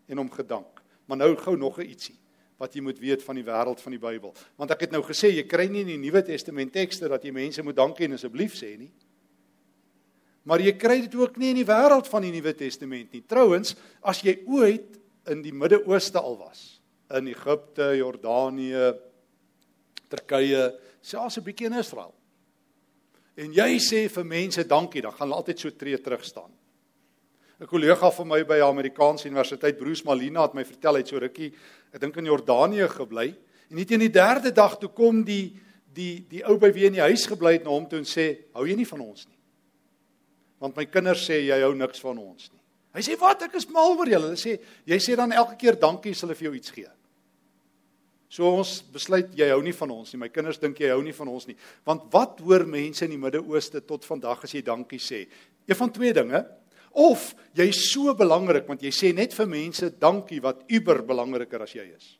en 0.08 0.18
hom 0.22 0.30
gedank. 0.32 0.82
Maar 1.06 1.16
nou 1.16 1.36
gou 1.36 1.56
nog 1.56 1.78
'n 1.78 1.88
ietsie 1.88 2.18
wat 2.58 2.74
jy 2.74 2.82
moet 2.82 2.98
weet 2.98 3.22
van 3.22 3.38
die 3.38 3.44
wêreld 3.46 3.80
van 3.80 3.94
die 3.94 4.02
Bybel. 4.02 4.34
Want 4.56 4.70
ek 4.70 4.80
het 4.80 4.90
nou 4.90 5.02
gesê 5.02 5.30
jy 5.30 5.44
kry 5.46 5.68
nie 5.70 5.80
in 5.80 5.86
die 5.86 6.10
Nuwe 6.10 6.22
Testament 6.26 6.72
tekste 6.72 7.08
dat 7.08 7.22
jy 7.22 7.30
mense 7.30 7.62
moet 7.62 7.76
dankie 7.76 8.08
en 8.08 8.12
asseblief 8.12 8.56
sê 8.58 8.76
nie. 8.76 8.90
Maar 10.48 10.60
jy 10.64 10.72
kry 10.80 11.00
dit 11.04 11.14
ook 11.14 11.36
nie 11.36 11.50
in 11.50 11.60
die 11.60 11.68
wêreld 11.68 12.08
van 12.08 12.22
die 12.22 12.32
Nuwe 12.32 12.54
Testament 12.56 13.12
nie. 13.12 13.22
Trouwens, 13.22 13.76
as 14.02 14.22
jy 14.24 14.34
ooit 14.46 14.98
in 15.28 15.42
die 15.42 15.52
Midde-Ooste 15.52 16.18
al 16.18 16.38
was, 16.40 16.80
in 17.14 17.28
Egipte, 17.28 17.92
Jordanië, 17.96 18.92
Turkye, 20.08 20.78
selfs 21.00 21.38
'n 21.38 21.44
bietjie 21.44 21.66
in 21.66 21.78
Israel. 21.78 22.14
En 23.36 23.52
jy 23.52 23.78
sê 23.78 24.08
vir 24.10 24.24
mense 24.24 24.64
dankie, 24.66 25.02
dan 25.02 25.12
gaan 25.12 25.28
hulle 25.28 25.38
altyd 25.38 25.58
so 25.58 25.70
tree 25.70 25.98
terug 25.98 26.24
staan. 26.24 26.50
'n 27.60 27.66
kollega 27.66 28.10
van 28.10 28.28
my 28.28 28.44
by 28.44 28.54
die 28.60 28.64
Amerikaanse 28.64 29.26
Universiteit, 29.26 29.78
Bruce 29.78 30.04
Malina, 30.06 30.42
het 30.42 30.54
my 30.54 30.64
vertel 30.64 30.94
hy 30.94 31.00
het 31.02 31.08
so 31.08 31.18
rukkie, 31.18 31.52
ek 31.92 32.00
dink 32.00 32.16
in 32.16 32.30
Jordanië 32.30 32.86
gebly. 32.88 33.34
En 33.70 33.76
net 33.76 33.90
in 33.90 34.00
die 34.00 34.12
derde 34.12 34.52
dag 34.52 34.78
toe 34.78 34.90
kom 34.90 35.24
die 35.24 35.56
die 35.98 36.24
die 36.30 36.44
ou 36.46 36.58
by 36.60 36.70
wie 36.70 36.86
in 36.86 36.94
die 36.94 37.02
huis 37.02 37.26
gebly 37.26 37.56
het 37.56 37.64
na 37.64 37.70
hom 37.70 37.88
toe 37.88 37.98
en 37.98 38.04
sê, 38.04 38.44
"Hou 38.54 38.64
jy 38.64 38.76
nie 38.76 38.86
van 38.86 39.00
ons 39.00 39.26
nie?" 39.26 39.36
Want 40.60 40.76
my 40.76 40.84
kinders 40.84 41.28
sê 41.28 41.46
jy 41.46 41.60
hou 41.60 41.74
niks 41.74 42.00
van 42.00 42.18
ons 42.18 42.50
nie. 42.52 42.60
Hy 42.94 43.00
sê, 43.00 43.18
"Wat? 43.18 43.42
Ek 43.42 43.54
is 43.54 43.68
mal 43.68 43.98
oor 43.98 44.06
julle." 44.06 44.28
Hulle 44.28 44.36
sê, 44.36 44.60
"Jy 44.86 44.96
sê 44.96 45.16
dan 45.16 45.32
elke 45.32 45.56
keer 45.56 45.74
dankie 45.74 46.10
as 46.10 46.20
hulle 46.20 46.34
vir 46.34 46.50
jou 46.50 46.54
iets 46.54 46.70
gee." 46.70 46.88
So 48.28 48.44
ons 48.44 48.82
besluit 48.82 49.34
jy 49.34 49.48
hou 49.48 49.62
nie 49.62 49.72
van 49.72 49.90
ons 49.90 50.12
nie. 50.12 50.20
My 50.20 50.28
kinders 50.28 50.58
dink 50.58 50.78
jy 50.78 50.88
hou 50.88 51.02
nie 51.02 51.12
van 51.12 51.28
ons 51.28 51.46
nie. 51.46 51.56
Want 51.84 52.12
wat 52.12 52.40
hoor 52.40 52.66
mense 52.66 53.04
in 53.04 53.10
die 53.10 53.18
Midde-Ooste 53.18 53.80
tot 53.86 54.04
vandag 54.04 54.44
as 54.44 54.52
jy 54.52 54.62
dankie 54.62 54.98
sê? 54.98 55.26
Een 55.66 55.76
van 55.76 55.90
twee 55.90 56.12
dinge. 56.12 56.46
Of 56.98 57.34
jy's 57.54 57.84
so 57.92 58.14
belangrik 58.18 58.66
want 58.68 58.82
jy 58.82 58.90
sê 58.94 59.12
net 59.14 59.34
vir 59.36 59.46
mense 59.50 59.92
dankie 60.00 60.40
wat 60.42 60.64
uber 60.66 61.04
belangriker 61.06 61.62
as 61.62 61.74
jy 61.76 61.86
is. 61.94 62.16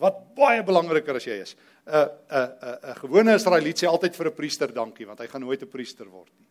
Wat 0.00 0.22
baie 0.36 0.62
belangriker 0.64 1.18
as 1.20 1.26
jy 1.28 1.42
is. 1.42 1.56
'n 1.86 2.08
'n 2.30 2.48
'n 2.62 2.78
'n 2.90 2.94
gewone 3.02 3.34
Israeliet 3.34 3.76
sê 3.76 3.86
altyd 3.86 4.14
vir 4.16 4.26
'n 4.26 4.36
priester 4.36 4.72
dankie 4.72 5.06
want 5.06 5.20
hy 5.20 5.26
gaan 5.26 5.42
nooit 5.42 5.62
'n 5.62 5.68
priester 5.68 6.08
word 6.08 6.32
nie. 6.38 6.46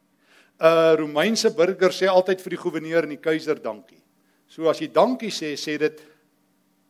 'n 0.60 0.98
Romeinse 0.98 1.50
burger 1.56 1.90
sê 1.90 2.08
altyd 2.08 2.42
vir 2.42 2.50
die 2.50 2.62
goewerneur 2.62 3.04
en 3.04 3.10
die 3.10 3.18
keiser 3.18 3.56
dankie. 3.56 4.02
So 4.48 4.70
as 4.70 4.80
jy 4.80 4.92
dankie 4.92 5.32
sê, 5.32 5.56
sê 5.56 5.78
dit 5.80 6.02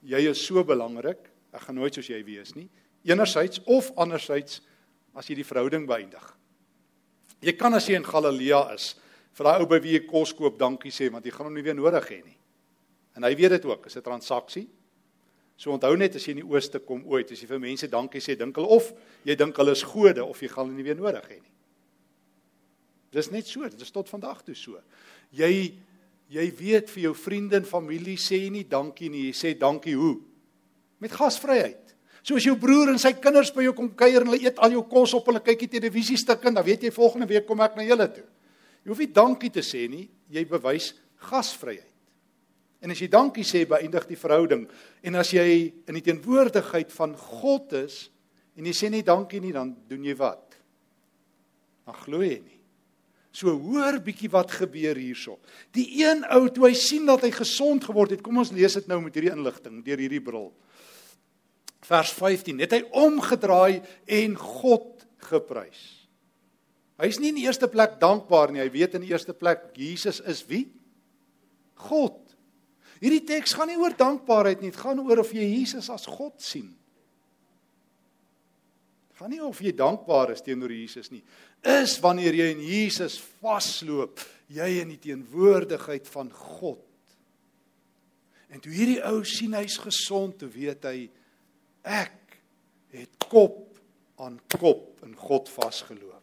jy 0.04 0.30
is 0.30 0.42
so 0.42 0.64
belangrik, 0.64 1.30
ek 1.54 1.62
gaan 1.62 1.76
nooit 1.76 1.94
soos 1.94 2.10
jy 2.10 2.24
wees 2.26 2.56
nie. 2.56 2.70
Enerzijds 3.06 3.62
of 3.68 3.92
anderzijds 3.96 4.62
as 5.16 5.28
jy 5.30 5.36
die 5.36 5.46
verhouding 5.46 5.88
beëindig. 5.88 6.26
Jy 7.42 7.54
kan 7.58 7.74
as 7.74 7.88
jy 7.88 7.96
in 7.96 8.04
Galilea 8.04 8.74
is, 8.74 8.96
vir 9.38 9.48
daai 9.48 9.64
ou 9.64 9.70
by 9.70 9.80
wie 9.84 9.96
jy 9.96 10.04
kos 10.08 10.34
koop 10.36 10.60
dankie 10.60 10.92
sê 10.92 11.10
want 11.12 11.26
jy 11.26 11.32
gaan 11.32 11.48
hom 11.48 11.56
nie 11.56 11.66
weer 11.66 11.78
nodig 11.78 12.08
hê 12.10 12.20
nie. 12.24 12.38
En 13.16 13.24
hy 13.28 13.34
weet 13.36 13.58
dit 13.58 13.66
ook, 13.66 13.86
is 13.86 13.98
'n 13.98 14.02
transaksie. 14.02 14.68
So 15.58 15.72
onthou 15.72 15.96
net 15.98 16.16
as 16.16 16.26
jy 16.26 16.32
in 16.32 16.42
die 16.42 16.50
ooste 16.50 16.80
kom 16.80 17.04
ooit, 17.06 17.32
as 17.32 17.42
jy 17.42 17.48
vir 17.48 17.60
mense 17.60 17.88
dankie 17.88 18.22
sê, 18.22 18.38
dink 18.38 18.56
hulle 18.56 18.68
of 18.68 18.94
jy 19.24 19.36
dink 19.36 19.58
hulle 19.58 19.72
is 19.72 19.84
gode 19.84 20.24
of 20.24 20.42
jy 20.42 20.48
gaan 20.48 20.66
hulle 20.66 20.76
nie 20.76 20.84
weer 20.84 20.96
nodig 20.96 21.28
hê 21.30 21.42
nie. 21.42 21.52
Dis 23.12 23.32
net 23.32 23.46
so, 23.46 23.68
dit 23.68 23.82
is 23.82 23.92
tot 23.92 24.10
vandag 24.10 24.44
toe 24.44 24.56
so. 24.56 24.80
Jy 25.32 25.78
jy 26.32 26.46
weet 26.56 26.90
vir 26.90 27.04
jou 27.04 27.14
vriende 27.14 27.58
en 27.58 27.66
familie 27.68 28.16
sê 28.16 28.40
jy 28.40 28.50
nie 28.50 28.64
dankie 28.64 29.10
nie, 29.10 29.26
jy 29.28 29.34
sê 29.36 29.60
dankie 29.60 29.96
hoe? 29.96 30.16
Met 31.00 31.12
gasvryheid. 31.12 31.92
So 32.24 32.38
as 32.38 32.46
jou 32.46 32.56
broer 32.56 32.94
en 32.94 33.00
sy 33.02 33.12
kinders 33.18 33.52
by 33.52 33.66
jou 33.66 33.74
kom 33.76 33.90
kuier 33.98 34.22
en 34.22 34.30
hulle 34.32 34.46
eet 34.46 34.60
al 34.64 34.72
jou 34.72 34.84
kos 34.88 35.16
op, 35.18 35.28
hulle 35.28 35.42
kyk 35.44 35.66
die 35.66 35.74
televisie 35.80 36.18
stukke, 36.18 36.54
dan 36.54 36.64
weet 36.64 36.86
jy 36.88 36.92
volgende 36.96 37.28
week 37.28 37.48
kom 37.50 37.60
ek 37.66 37.76
na 37.76 37.84
julle 37.84 38.08
toe. 38.14 38.24
Jy 38.82 38.92
hoef 38.92 39.02
nie 39.04 39.14
dankie 39.14 39.52
te 39.54 39.64
sê 39.66 39.86
nie, 39.90 40.08
jy 40.32 40.44
bewys 40.50 40.92
gasvryheid. 41.30 41.88
En 42.82 42.94
as 42.94 43.02
jy 43.04 43.12
dankie 43.14 43.46
sê, 43.46 43.62
beëindig 43.70 44.08
die 44.10 44.18
verhouding. 44.18 44.64
En 45.06 45.20
as 45.22 45.30
jy 45.36 45.46
in 45.86 45.98
die 46.00 46.06
teenwoordigheid 46.06 46.90
van 46.96 47.14
God 47.14 47.76
is 47.78 48.08
en 48.58 48.66
jy 48.66 48.74
sê 48.76 48.90
nie 48.90 49.04
dankie 49.06 49.42
nie, 49.44 49.54
dan 49.54 49.76
doen 49.90 50.08
jy 50.08 50.16
wat? 50.18 50.58
Dan 51.86 52.00
glo 52.02 52.26
jy 52.26 52.40
nie. 52.42 52.58
So 53.32 53.54
hoor 53.54 54.02
bietjie 54.04 54.32
wat 54.34 54.52
gebeur 54.58 54.98
hierso. 55.00 55.38
Die 55.78 55.86
een 56.02 56.26
ou 56.34 56.50
toe 56.52 56.68
hy 56.68 56.74
sien 56.76 57.06
dat 57.08 57.24
hy 57.24 57.32
gesond 57.36 57.86
geword 57.88 58.18
het, 58.18 58.26
kom 58.26 58.42
ons 58.42 58.52
lees 58.52 58.76
dit 58.76 58.90
nou 58.92 59.00
met 59.06 59.16
hierdie 59.16 59.32
inligting 59.32 59.80
deur 59.86 60.02
hierdie 60.02 60.24
bril. 60.24 60.50
Vers 61.86 62.12
15. 62.18 62.60
Het 62.66 62.76
hy 62.76 62.82
omgedraai 63.06 63.80
en 64.20 64.36
God 64.42 65.06
geprys. 65.30 66.01
Hy's 67.02 67.18
nie 67.18 67.32
in 67.34 67.40
die 67.40 67.48
eerste 67.48 67.66
plek 67.72 67.98
dankbaar 68.02 68.54
nie. 68.54 68.62
Hy 68.62 68.70
weet 68.74 68.98
in 68.98 69.06
die 69.06 69.12
eerste 69.14 69.34
plek 69.34 69.72
Jesus 69.78 70.20
is 70.30 70.44
wie? 70.50 70.68
God. 71.88 72.20
Hierdie 73.02 73.24
teks 73.26 73.56
gaan 73.58 73.72
nie 73.72 73.80
oor 73.82 73.96
dankbaarheid 73.98 74.62
nie, 74.62 74.70
dit 74.70 74.78
gaan 74.78 75.02
oor 75.02 75.24
of 75.24 75.32
jy 75.34 75.48
Jesus 75.56 75.90
as 75.90 76.06
God 76.06 76.38
sien. 76.44 76.70
Dit 79.10 79.18
gaan 79.18 79.34
nie 79.34 79.42
of 79.42 79.58
jy 79.66 79.74
dankbaar 79.74 80.36
is 80.36 80.46
teenoor 80.46 80.74
Jesus 80.74 81.10
nie. 81.10 81.24
Is 81.66 81.98
wanneer 82.04 82.38
jy 82.38 82.52
in 82.54 82.62
Jesus 82.66 83.18
vasloop, 83.42 84.22
jy 84.54 84.70
in 84.84 84.94
die 84.94 85.02
teenwoordigheid 85.02 86.06
van 86.14 86.30
God. 86.30 86.86
En 88.52 88.62
toe 88.62 88.74
hierdie 88.76 89.02
ou 89.10 89.24
sien 89.26 89.56
hy's 89.58 89.80
gesond, 89.82 90.38
toe 90.42 90.50
weet 90.54 90.86
hy 90.86 90.98
ek 91.82 92.38
het 92.94 93.30
kop 93.32 93.64
aan 94.22 94.38
kop 94.60 95.02
in 95.08 95.16
God 95.18 95.50
vasgeloop. 95.50 96.21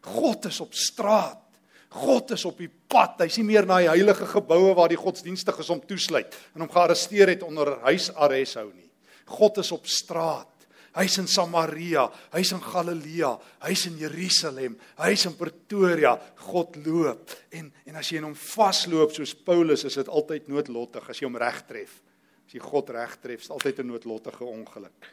God 0.00 0.46
is 0.48 0.60
op 0.60 0.74
straat. 0.74 1.42
God 1.90 2.30
is 2.30 2.44
op 2.46 2.60
die 2.62 2.70
pad. 2.70 3.18
Hy's 3.24 3.40
nie 3.40 3.48
meer 3.48 3.66
na 3.66 3.80
die 3.82 3.90
heilige 3.90 4.28
geboue 4.30 4.76
waar 4.78 4.92
die 4.92 5.00
godsdienstiges 5.00 5.72
hom 5.72 5.82
toesluit 5.82 6.36
en 6.54 6.62
hom 6.62 6.70
gearresteer 6.70 7.32
het 7.34 7.42
onder 7.46 7.74
huisarrest 7.88 8.60
hou 8.60 8.68
nie. 8.70 8.86
God 9.30 9.58
is 9.62 9.72
op 9.74 9.86
straat. 9.90 10.48
Hy's 10.90 11.20
in 11.22 11.28
Samaria, 11.30 12.08
hy's 12.32 12.50
in 12.50 12.62
Galilea, 12.64 13.36
hy's 13.62 13.84
in 13.86 13.98
Jerusalem, 14.00 14.74
hy's 14.98 15.22
in 15.28 15.36
Pretoria. 15.38 16.16
God 16.48 16.80
loop 16.82 17.30
en 17.54 17.68
en 17.86 17.98
as 17.98 18.10
jy 18.10 18.18
in 18.18 18.26
hom 18.26 18.34
vasloop 18.38 19.14
soos 19.14 19.34
Paulus, 19.34 19.84
is 19.86 19.98
dit 19.98 20.10
altyd 20.10 20.48
noodlottig 20.50 21.06
as 21.10 21.18
jy 21.20 21.28
hom 21.28 21.38
reg 21.38 21.62
tref. 21.68 21.94
As 22.46 22.54
jy 22.54 22.62
God 22.64 22.90
reg 22.94 23.14
tref, 23.22 23.42
is 23.46 23.50
altyd 23.50 23.82
'n 23.82 23.86
noodlottige 23.86 24.44
ongeluk. 24.44 25.10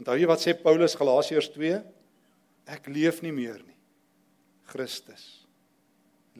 Onthou 0.00 0.16
jy 0.16 0.26
wat 0.26 0.40
sê 0.40 0.54
Paulus 0.56 0.96
Galasiërs 0.96 1.52
2? 1.52 1.82
Ek 2.66 2.88
leef 2.88 3.22
nie 3.22 3.32
meer 3.32 3.60
nie. 3.60 3.71
Christus 4.72 5.24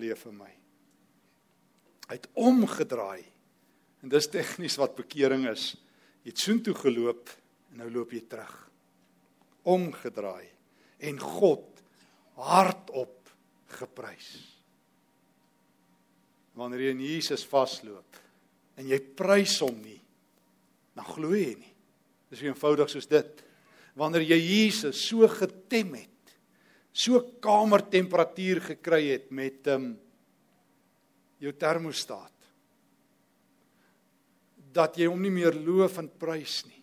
leef 0.01 0.25
in 0.29 0.39
my. 0.39 0.51
Hy 2.09 2.17
het 2.17 2.29
omgedraai. 2.39 3.25
En 4.03 4.11
dis 4.13 4.29
tegnies 4.33 4.79
wat 4.81 4.97
bekering 4.99 5.47
is. 5.51 5.73
Jy 6.25 6.33
het 6.33 6.43
soontoe 6.43 6.75
geloop 6.79 7.31
en 7.73 7.83
nou 7.83 7.91
loop 7.93 8.15
jy 8.15 8.23
terug. 8.31 8.55
Omgedraai 9.69 10.49
en 11.03 11.19
God 11.19 11.83
hardop 12.39 13.31
geprys. 13.79 14.31
Wanneer 16.59 16.87
jy 16.87 16.95
in 16.95 17.05
Jesus 17.05 17.45
vasloop 17.49 18.21
en 18.79 18.89
jy 18.89 18.99
prys 19.17 19.59
hom 19.63 19.77
nie, 19.83 19.99
dan 20.97 21.07
glo 21.09 21.33
jy 21.37 21.55
nie. 21.57 21.73
Dis 22.33 22.43
eenvoudig 22.45 22.91
soos 22.93 23.09
dit. 23.09 23.43
Wanneer 23.99 24.25
jy 24.25 24.39
Jesus 24.41 25.03
so 25.09 25.29
getem 25.29 25.97
het 26.01 26.12
so 26.93 27.21
kamertemperatuur 27.41 28.61
gekry 28.73 29.05
het 29.15 29.31
met 29.31 29.67
ehm 29.67 29.85
um, 29.85 29.93
jou 31.43 31.51
termostaat 31.59 32.31
dat 34.73 34.97
jy 34.97 35.09
hom 35.11 35.21
nie 35.21 35.33
meer 35.33 35.57
loof 35.59 35.99
en 36.01 36.07
prys 36.09 36.63
nie. 36.69 36.79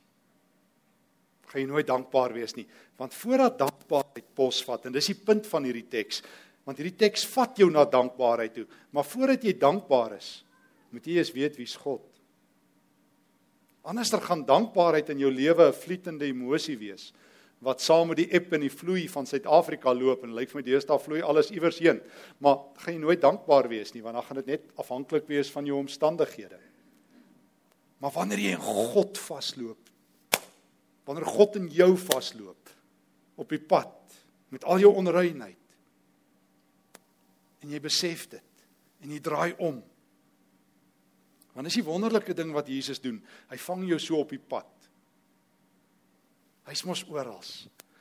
Gaan 1.50 1.64
jy 1.64 1.70
nooit 1.70 1.88
dankbaar 1.88 2.36
wees 2.36 2.54
nie, 2.58 2.68
want 3.00 3.16
voordat 3.18 3.58
dankbaarheid 3.58 4.28
posvat 4.38 4.86
en 4.86 4.94
dis 4.94 5.10
die 5.10 5.18
punt 5.18 5.48
van 5.50 5.66
hierdie 5.66 5.88
teks, 5.90 6.22
want 6.68 6.78
hierdie 6.78 7.00
teks 7.00 7.24
vat 7.32 7.58
jou 7.58 7.70
na 7.74 7.88
dankbaarheid 7.90 8.54
toe, 8.60 8.68
maar 8.94 9.08
voordat 9.08 9.48
jy 9.48 9.56
dankbaar 9.58 10.20
is, 10.20 10.44
moet 10.94 11.08
jy 11.08 11.18
eers 11.18 11.34
weet 11.34 11.58
wie's 11.58 11.74
God. 11.80 12.04
Anderster 13.90 14.22
gaan 14.22 14.44
dankbaarheid 14.46 15.10
in 15.16 15.24
jou 15.24 15.32
lewe 15.34 15.70
'n 15.70 15.74
vlietende 15.74 16.26
emosie 16.28 16.78
wees 16.78 17.14
wat 17.66 17.82
saam 17.84 18.08
met 18.12 18.22
die 18.22 18.30
eb 18.36 18.54
en 18.56 18.64
die 18.64 18.72
vloei 18.72 19.04
van 19.12 19.28
Suid-Afrika 19.28 19.92
loop 19.96 20.24
en 20.24 20.36
lyk 20.36 20.52
vir 20.52 20.62
my 20.62 20.66
deesdae 20.66 21.00
vloei 21.04 21.20
alles 21.26 21.52
iewers 21.52 21.82
heen. 21.84 22.00
Maar 22.40 22.62
gaan 22.80 22.96
jy 22.96 23.02
nooit 23.04 23.22
dankbaar 23.22 23.68
wees 23.72 23.92
nie 23.94 24.04
want 24.06 24.16
dan 24.16 24.28
gaan 24.28 24.40
dit 24.42 24.52
net 24.56 24.68
afhanklik 24.80 25.28
wees 25.28 25.52
van 25.52 25.68
jou 25.68 25.80
omstandighede. 25.80 26.60
Maar 28.00 28.16
wanneer 28.16 28.40
jy 28.40 28.56
in 28.56 28.64
God 28.64 29.20
vasloop, 29.20 29.92
wanneer 31.10 31.28
God 31.28 31.58
in 31.60 31.68
jou 31.74 31.92
vasloop 32.00 32.72
op 33.40 33.52
die 33.52 33.60
pad 33.60 33.96
met 34.54 34.64
al 34.64 34.80
jou 34.80 34.94
onreinheid 34.96 35.76
en 37.60 37.74
jy 37.76 37.80
besef 37.84 38.28
dit 38.32 38.66
en 39.04 39.12
jy 39.12 39.20
draai 39.24 39.52
om. 39.58 39.82
Want 41.56 41.68
dis 41.68 41.80
die 41.82 41.88
wonderlike 41.88 42.36
ding 42.38 42.54
wat 42.56 42.70
Jesus 42.72 43.02
doen. 43.04 43.20
Hy 43.52 43.58
vang 43.60 43.84
jou 43.90 44.00
so 44.00 44.22
op 44.24 44.32
die 44.32 44.40
pad. 44.40 44.70
Hy's 46.70 46.86
mos 46.86 47.04
oral. 47.10 47.42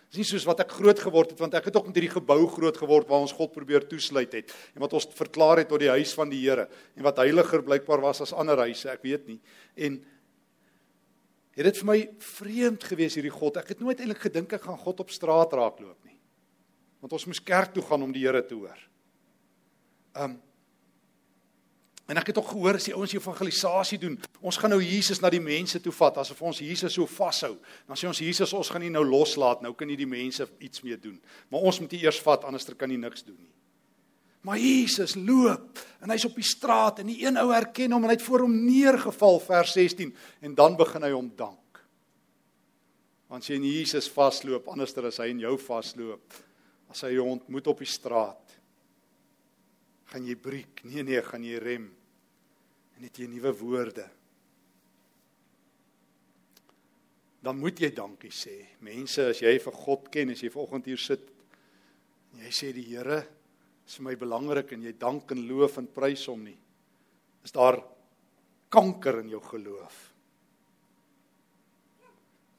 Dis 0.08 0.22
nie 0.22 0.28
soos 0.28 0.46
wat 0.48 0.62
ek 0.64 0.72
groot 0.78 1.00
geword 1.04 1.34
het 1.34 1.40
want 1.42 1.56
ek 1.58 1.68
het 1.68 1.76
ook 1.76 1.88
met 1.90 1.98
hierdie 1.98 2.14
gebou 2.14 2.40
groot 2.48 2.76
geword 2.80 3.08
waar 3.10 3.26
ons 3.26 3.34
God 3.36 3.52
probeer 3.52 3.84
toesluit 3.88 4.32
het 4.38 4.54
en 4.72 4.80
wat 4.84 4.94
ons 4.96 5.08
verklaar 5.18 5.60
het 5.60 5.68
tot 5.68 5.82
die 5.82 5.90
huis 5.92 6.14
van 6.16 6.32
die 6.32 6.40
Here 6.46 6.64
en 6.96 7.04
wat 7.04 7.20
heiliger 7.20 7.64
blykbaar 7.64 8.00
was 8.04 8.22
as 8.24 8.32
ander 8.32 8.60
huise, 8.64 8.88
ek 8.88 9.04
weet 9.04 9.28
nie. 9.28 9.36
En 9.76 10.00
het 11.58 11.68
dit 11.68 11.80
vir 11.82 11.88
my 11.90 11.98
vreemd 12.22 12.84
gewees 12.86 13.18
hierdie 13.18 13.34
God. 13.34 13.58
Ek 13.60 13.74
het 13.74 13.80
nooit 13.82 13.98
eintlik 13.98 14.22
gedink 14.28 14.52
ek 14.56 14.64
gaan 14.68 14.78
God 14.80 15.02
op 15.04 15.12
straat 15.12 15.52
raakloop 15.58 15.98
nie. 16.06 16.16
Want 17.02 17.16
ons 17.18 17.26
moes 17.28 17.42
kerk 17.42 17.74
toe 17.74 17.82
gaan 17.84 18.04
om 18.06 18.14
die 18.14 18.24
Here 18.24 18.44
te 18.46 18.56
hoor. 18.56 18.84
Um 20.16 20.38
En 22.08 22.16
ek 22.16 22.30
het 22.30 22.38
ook 22.40 22.54
gehoor 22.54 22.78
as 22.78 22.86
die 22.88 22.94
ouens 22.96 23.12
evangelisasie 23.12 23.98
doen, 24.00 24.14
ons 24.40 24.56
gaan 24.56 24.72
nou 24.72 24.80
Jesus 24.80 25.18
na 25.20 25.28
die 25.28 25.42
mense 25.44 25.76
toe 25.84 25.92
vat 25.92 26.16
asof 26.22 26.38
ons 26.40 26.62
Jesus 26.64 26.94
so 26.96 27.04
vashou. 27.04 27.58
Dan 27.84 28.00
sê 28.00 28.08
ons 28.08 28.20
Jesus, 28.24 28.54
ons 28.56 28.70
gaan 28.72 28.80
nie 28.80 28.92
nou 28.94 29.02
loslaat, 29.04 29.60
nou 29.60 29.74
kan 29.76 29.90
nie 29.90 29.98
die 29.98 30.08
mense 30.08 30.46
iets 30.64 30.80
meer 30.86 30.96
doen. 31.02 31.18
Maar 31.52 31.66
ons 31.68 31.80
moet 31.84 31.92
eers 31.98 32.20
vat 32.24 32.46
anderster 32.48 32.78
kan 32.80 32.88
nie 32.88 32.96
niks 33.00 33.26
doen 33.26 33.36
nie. 33.36 33.52
Maar 34.46 34.56
Jesus 34.62 35.18
loop 35.18 35.82
en 36.00 36.14
hy's 36.14 36.24
op 36.24 36.38
die 36.38 36.46
straat 36.46 37.02
en 37.02 37.10
die 37.10 37.18
een 37.26 37.36
ou 37.42 37.50
herken 37.52 37.92
hom 37.92 38.06
en 38.06 38.14
hy 38.14 38.16
het 38.16 38.24
voor 38.24 38.46
hom 38.46 38.56
neergeval 38.56 39.36
vers 39.44 39.76
16 39.76 40.14
en 40.48 40.56
dan 40.56 40.78
begin 40.80 41.04
hy 41.04 41.12
hom 41.12 41.28
dank. 41.36 41.82
Want 43.28 43.44
as 43.44 43.52
jy 43.52 43.60
in 43.60 43.68
Jesus 43.68 44.08
vasloop, 44.08 44.70
anderster 44.72 45.10
as 45.10 45.20
hy 45.20 45.28
in 45.34 45.44
jou 45.44 45.58
vasloop, 45.60 46.40
as 46.88 47.04
hy 47.04 47.12
jou 47.18 47.28
ontmoet 47.28 47.68
op 47.68 47.84
die 47.84 47.90
straat, 47.90 48.56
gaan 50.08 50.24
jy 50.24 50.40
breek. 50.40 50.86
Nee 50.88 51.04
nee, 51.04 51.20
gaan 51.20 51.44
jy 51.44 51.60
rem 51.60 51.90
en 52.98 53.06
het 53.06 53.18
jy 53.20 53.28
nuwe 53.30 53.52
woorde. 53.60 54.04
Dan 57.38 57.60
moet 57.62 57.78
jy 57.78 57.92
dankie 57.94 58.32
sê. 58.34 58.56
Mense, 58.82 59.28
as 59.30 59.38
jy 59.44 59.52
vir 59.62 59.76
God 59.84 60.08
ken, 60.10 60.32
as 60.34 60.42
jy 60.42 60.50
vanoggend 60.50 60.90
hier 60.90 61.00
sit 61.00 61.28
en 62.34 62.42
jy 62.44 62.50
sê 62.52 62.72
die 62.74 62.84
Here 62.90 63.22
is 63.86 63.96
vir 63.96 64.08
my 64.10 64.16
belangrik 64.20 64.74
en 64.74 64.82
jy 64.84 64.92
dank 64.98 65.30
en 65.32 65.46
loof 65.48 65.78
en 65.80 65.86
prys 65.94 66.26
hom 66.28 66.42
nie. 66.44 66.58
Is 67.46 67.54
daar 67.54 67.78
kanker 68.68 69.22
in 69.22 69.30
jou 69.32 69.40
geloof? 69.46 69.96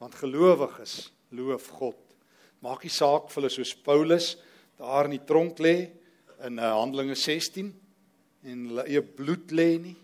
Want 0.00 0.16
gelowiges 0.18 1.12
loof 1.36 1.68
God. 1.76 2.00
Maak 2.64 2.82
nie 2.84 2.92
saak 2.92 3.28
of 3.28 3.36
hulle 3.38 3.52
soos 3.52 3.76
Paulus 3.76 4.34
daar 4.80 5.06
in 5.06 5.18
die 5.18 5.26
tronk 5.28 5.60
lê 5.60 5.76
in 6.48 6.56
uh, 6.56 6.72
Handelinge 6.80 7.14
16 7.20 7.68
en 8.48 8.68
hulle 8.72 8.88
eie 8.88 9.04
bloed 9.04 9.52
lê 9.52 9.74
nie. 9.84 9.98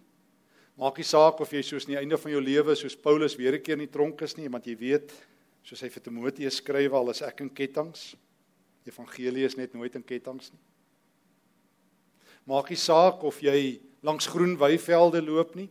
Maak 0.77 0.99
nie 1.01 1.09
saak 1.09 1.41
of 1.41 1.53
jy 1.53 1.63
soos 1.65 1.87
aan 1.87 1.95
die 1.95 2.03
einde 2.03 2.19
van 2.21 2.35
jou 2.35 2.41
lewe 2.45 2.75
soos 2.77 2.97
Paulus 3.01 3.37
weer 3.37 3.55
'n 3.57 3.63
keer 3.63 3.79
in 3.81 3.89
die 3.89 3.93
tronk 3.93 4.21
is 4.23 4.37
nie, 4.37 4.49
want 4.49 4.67
jy 4.67 4.77
weet 4.77 5.13
soos 5.65 5.81
hy 5.81 5.89
vir 5.89 6.03
Timoteus 6.03 6.57
skryf 6.57 6.93
al 6.93 7.11
is 7.11 7.23
ek 7.23 7.41
in 7.41 7.51
ketTINGS. 7.51 8.15
Evangelie 8.87 9.45
is 9.45 9.57
net 9.57 9.75
nooit 9.75 9.95
in 9.95 10.03
ketTINGS 10.03 10.53
nie. 10.53 10.61
Maak 12.47 12.71
nie 12.71 12.77
saak 12.77 13.25
of 13.25 13.41
jy 13.41 13.81
langs 14.03 14.27
groen 14.27 14.57
weivelde 14.57 15.23
loop 15.23 15.57
nie. 15.57 15.71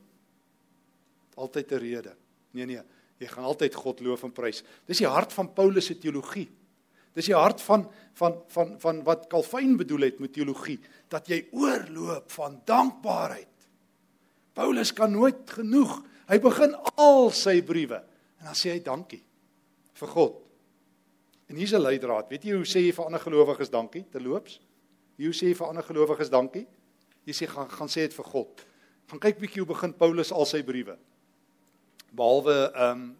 Altyd 1.37 1.71
'n 1.71 1.79
rede. 1.79 2.15
Nee 2.53 2.65
nee, 2.65 2.81
jy 3.19 3.27
gaan 3.27 3.43
altyd 3.43 3.75
God 3.75 3.99
loof 4.01 4.23
en 4.23 4.31
prys. 4.31 4.63
Dis 4.87 4.97
die 4.97 5.07
hart 5.07 5.31
van 5.31 5.53
Paulus 5.53 5.85
se 5.85 5.95
teologie. 5.95 6.49
Dis 7.13 7.25
die 7.25 7.35
hart 7.35 7.61
van 7.61 7.87
van 8.13 8.43
van 8.47 8.79
van 8.79 9.03
wat 9.03 9.27
Calvin 9.27 9.77
bedoel 9.77 10.01
het 10.01 10.19
met 10.19 10.33
teologie, 10.33 10.79
dat 11.07 11.27
jy 11.27 11.47
oorloop 11.51 12.31
van 12.31 12.61
dankbaarheid 12.65 13.47
Paulus 14.55 14.93
kan 14.95 15.11
nooit 15.11 15.49
genoeg. 15.51 15.99
Hy 16.29 16.37
begin 16.41 16.75
al 16.95 17.29
sy 17.35 17.59
briewe 17.65 17.99
en 18.39 18.49
dan 18.49 18.57
sê 18.57 18.71
hy 18.73 18.81
dankie 18.83 19.21
vir 19.99 20.11
God. 20.11 20.39
En 21.49 21.55
hier's 21.59 21.73
'n 21.73 21.81
leidraad. 21.81 22.29
Weet 22.29 22.43
jy 22.43 22.55
hoe 22.55 22.65
sê 22.65 22.79
jy 22.81 22.93
vir 22.93 23.05
ander 23.05 23.19
gelowiges 23.19 23.69
dankie 23.69 24.05
terloops? 24.11 24.59
Hoe 25.17 25.33
sê 25.33 25.51
jy 25.51 25.55
vir 25.55 25.67
ander 25.67 25.83
gelowiges 25.83 26.29
dankie? 26.29 26.65
Jy 27.25 27.33
sê 27.33 27.47
gaan 27.47 27.69
gaan 27.69 27.87
sê 27.87 28.07
dit 28.07 28.13
vir 28.13 28.25
God. 28.25 28.65
Gaan 29.07 29.19
kyk 29.19 29.39
bietjie 29.39 29.61
hoe 29.61 29.73
begin 29.73 29.93
Paulus 29.93 30.31
al 30.31 30.45
sy 30.45 30.63
briewe. 30.63 30.97
Behalwe 32.11 32.71
ehm 32.73 32.91
um, 32.91 33.17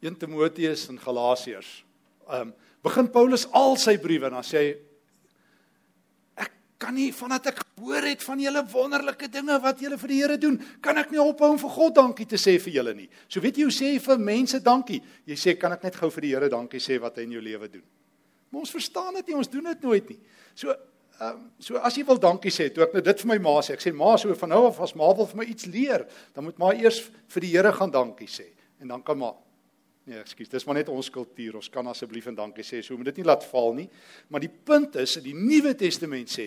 1 0.00 0.18
Timoteus 0.18 0.88
en 0.88 0.98
Galasiërs. 0.98 1.84
Ehm 2.28 2.40
um, 2.40 2.54
begin 2.82 3.08
Paulus 3.10 3.46
al 3.52 3.76
sy 3.76 3.98
briewe 3.98 4.26
en 4.26 4.32
dan 4.32 4.46
sê 4.46 4.58
hy 4.58 4.87
kan 6.78 6.94
nie 6.94 7.10
vandat 7.14 7.50
ek 7.50 7.62
hoor 7.80 8.06
het 8.06 8.22
van 8.22 8.40
julle 8.40 8.62
wonderlike 8.70 9.28
dinge 9.32 9.56
wat 9.62 9.80
julle 9.82 9.98
vir 9.98 10.12
die 10.12 10.18
Here 10.22 10.36
doen, 10.38 10.58
kan 10.82 10.98
ek 11.00 11.10
nie 11.10 11.20
ophou 11.22 11.50
om 11.52 11.58
vir 11.58 11.72
God 11.74 11.96
dankie 11.98 12.26
te 12.30 12.38
sê 12.38 12.54
vir 12.62 12.76
julle 12.78 12.94
nie. 12.94 13.08
So 13.26 13.42
weet 13.42 13.58
jy 13.58 13.66
hoe 13.66 13.74
sê 13.74 13.92
jy 13.94 14.02
vir 14.04 14.22
mense 14.22 14.60
dankie? 14.62 15.00
Jy 15.26 15.38
sê 15.38 15.56
kan 15.58 15.74
ek 15.74 15.88
net 15.88 15.98
gou 15.98 16.10
vir 16.14 16.26
die 16.26 16.34
Here 16.36 16.50
dankie 16.52 16.82
sê 16.82 17.00
wat 17.02 17.18
hy 17.18 17.26
in 17.26 17.34
jou 17.34 17.42
lewe 17.42 17.70
doen. 17.72 17.82
Maar 18.50 18.62
ons 18.62 18.72
verstaan 18.72 19.18
dit 19.18 19.26
nie, 19.26 19.36
ons 19.36 19.50
doen 19.50 19.66
dit 19.72 19.82
nooit 19.88 20.14
nie. 20.14 20.20
So 20.54 20.74
ehm 21.18 21.34
um, 21.34 21.46
so 21.58 21.80
as 21.82 21.96
jy 21.98 22.04
wil 22.06 22.20
dankie 22.22 22.52
sê, 22.54 22.68
toe 22.70 22.84
ek 22.86 22.92
nou 22.94 23.02
dit 23.02 23.22
vir 23.24 23.28
my 23.32 23.38
ma 23.42 23.56
sê, 23.58 23.74
ek 23.74 23.82
sê 23.82 23.90
ma 23.90 24.12
so 24.14 24.34
van 24.38 24.54
nou 24.54 24.68
af 24.68 24.78
as 24.86 24.94
ma 24.94 25.10
wil 25.18 25.26
vir 25.26 25.40
my 25.40 25.46
iets 25.50 25.66
leer, 25.66 26.06
dan 26.30 26.46
moet 26.46 26.60
ma 26.62 26.70
eers 26.78 27.00
vir 27.34 27.42
die 27.42 27.50
Here 27.56 27.72
gaan 27.74 27.90
dankie 27.90 28.30
sê 28.30 28.46
en 28.78 28.94
dan 28.94 29.02
kan 29.02 29.18
ma 29.18 29.32
Nee, 30.08 30.22
ekskuus, 30.22 30.48
dis 30.48 30.64
maar 30.64 30.78
net 30.78 30.88
ons 30.88 31.10
kultuur. 31.12 31.58
Ons 31.60 31.68
kan 31.72 31.86
asseblief 31.90 32.30
en 32.30 32.36
dankie 32.38 32.64
sê. 32.64 32.80
So 32.84 32.96
moet 32.96 33.10
dit 33.10 33.20
nie 33.20 33.28
laat 33.28 33.44
val 33.50 33.74
nie. 33.76 33.88
Maar 34.32 34.40
die 34.46 34.52
punt 34.70 34.96
is, 35.02 35.18
die 35.20 35.36
Nuwe 35.36 35.74
Testament 35.76 36.32
sê, 36.32 36.46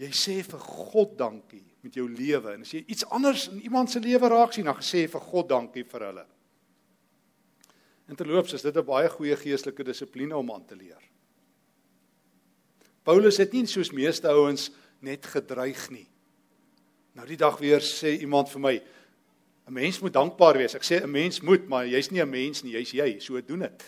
jy 0.00 0.08
sê 0.16 0.38
vir 0.44 0.62
God 0.64 1.12
dankie 1.20 1.64
met 1.84 1.98
jou 1.98 2.06
lewe. 2.08 2.54
En 2.54 2.64
as 2.64 2.72
jy 2.72 2.82
iets 2.88 3.04
anders 3.12 3.50
in 3.52 3.60
iemand 3.68 3.92
se 3.92 4.00
lewe 4.00 4.30
raak 4.32 4.56
sien, 4.56 4.68
dan 4.68 4.80
sê 4.80 5.04
jy 5.04 5.12
vir 5.12 5.26
God 5.28 5.52
dankie 5.52 5.84
vir 5.88 6.06
hulle. 6.08 6.24
En 8.06 8.16
terloops 8.16 8.56
is 8.56 8.64
dit 8.64 8.76
'n 8.76 8.86
baie 8.86 9.08
goeie 9.08 9.36
geestelike 9.36 9.84
dissipline 9.84 10.36
om 10.36 10.52
aan 10.52 10.64
te 10.64 10.76
leer. 10.76 11.02
Paulus 13.04 13.36
het 13.36 13.52
nie 13.52 13.66
soos 13.66 13.92
meeste 13.92 14.28
ouens 14.28 14.70
net 15.00 15.26
gedreig 15.26 15.90
nie. 15.90 16.08
Nou 17.14 17.26
die 17.26 17.36
dag 17.36 17.58
weer 17.58 17.80
sê 17.80 18.20
iemand 18.20 18.48
vir 18.48 18.60
my, 18.60 18.82
'n 19.66 19.72
mens 19.72 19.98
moet 20.00 20.12
dankbaar 20.12 20.56
wees. 20.56 20.74
Ek 20.74 20.84
sê 20.84 21.02
'n 21.02 21.10
mens 21.10 21.40
moet, 21.40 21.68
maar 21.68 21.86
jy's 21.86 22.10
nie 22.10 22.22
'n 22.22 22.30
mens 22.30 22.62
nie, 22.62 22.72
jy's 22.72 22.90
jy. 22.90 23.18
So 23.20 23.40
doen 23.40 23.58
dit. 23.58 23.84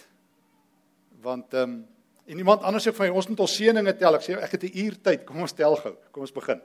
Want 1.20 1.54
ehm 1.54 1.62
um, 1.62 1.86
en 2.26 2.38
iemand 2.38 2.62
anders 2.62 2.86
sê 2.86 2.92
vir 2.92 3.06
my 3.06 3.16
ons 3.16 3.28
moet 3.28 3.40
ons 3.40 3.56
seëninge 3.56 3.96
tel. 3.96 4.14
Ek 4.14 4.22
sê 4.22 4.36
ek 4.36 4.50
het 4.50 4.62
'n 4.62 4.78
uur 4.78 5.02
tyd. 5.02 5.24
Kom 5.24 5.40
ons 5.40 5.52
tel 5.52 5.76
gou. 5.76 5.96
Kom 6.12 6.22
ons 6.22 6.32
begin. 6.32 6.60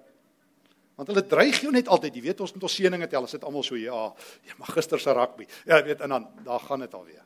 Want 0.96 1.08
hulle 1.08 1.28
dreig 1.28 1.62
jou 1.62 1.72
net 1.72 1.88
altyd. 1.88 2.16
Jy 2.16 2.22
weet 2.22 2.42
ons 2.42 2.54
moet 2.54 2.64
ons 2.64 2.76
seëninge 2.76 3.08
tel. 3.08 3.24
As 3.24 3.32
dit 3.32 3.44
almal 3.44 3.64
so 3.64 3.76
ja, 3.76 4.14
ja, 4.44 4.54
maar 4.58 4.68
gister 4.68 5.00
se 5.00 5.14
rugby. 5.14 5.48
Ja, 5.66 5.78
jy 5.78 5.84
weet 5.84 6.02
en 6.02 6.10
dan 6.10 6.28
daar 6.44 6.60
gaan 6.60 6.80
dit 6.80 6.94
alweer. 6.94 7.24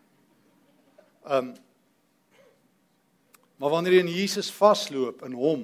Ehm 1.26 1.48
um, 1.48 1.56
Maar 3.58 3.74
wanneer 3.74 3.98
jy 3.98 4.04
in 4.06 4.14
Jesus 4.14 4.52
vasloop 4.54 5.24
in 5.26 5.34
hom 5.38 5.64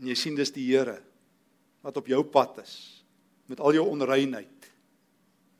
en 0.00 0.08
jy 0.10 0.16
sien 0.18 0.36
dis 0.36 0.52
die 0.52 0.66
Here 0.68 0.98
wat 1.84 1.96
op 1.96 2.08
jou 2.08 2.20
pad 2.28 2.60
is 2.60 2.74
met 3.48 3.60
al 3.64 3.78
jou 3.78 3.86
onreinheid 3.88 4.59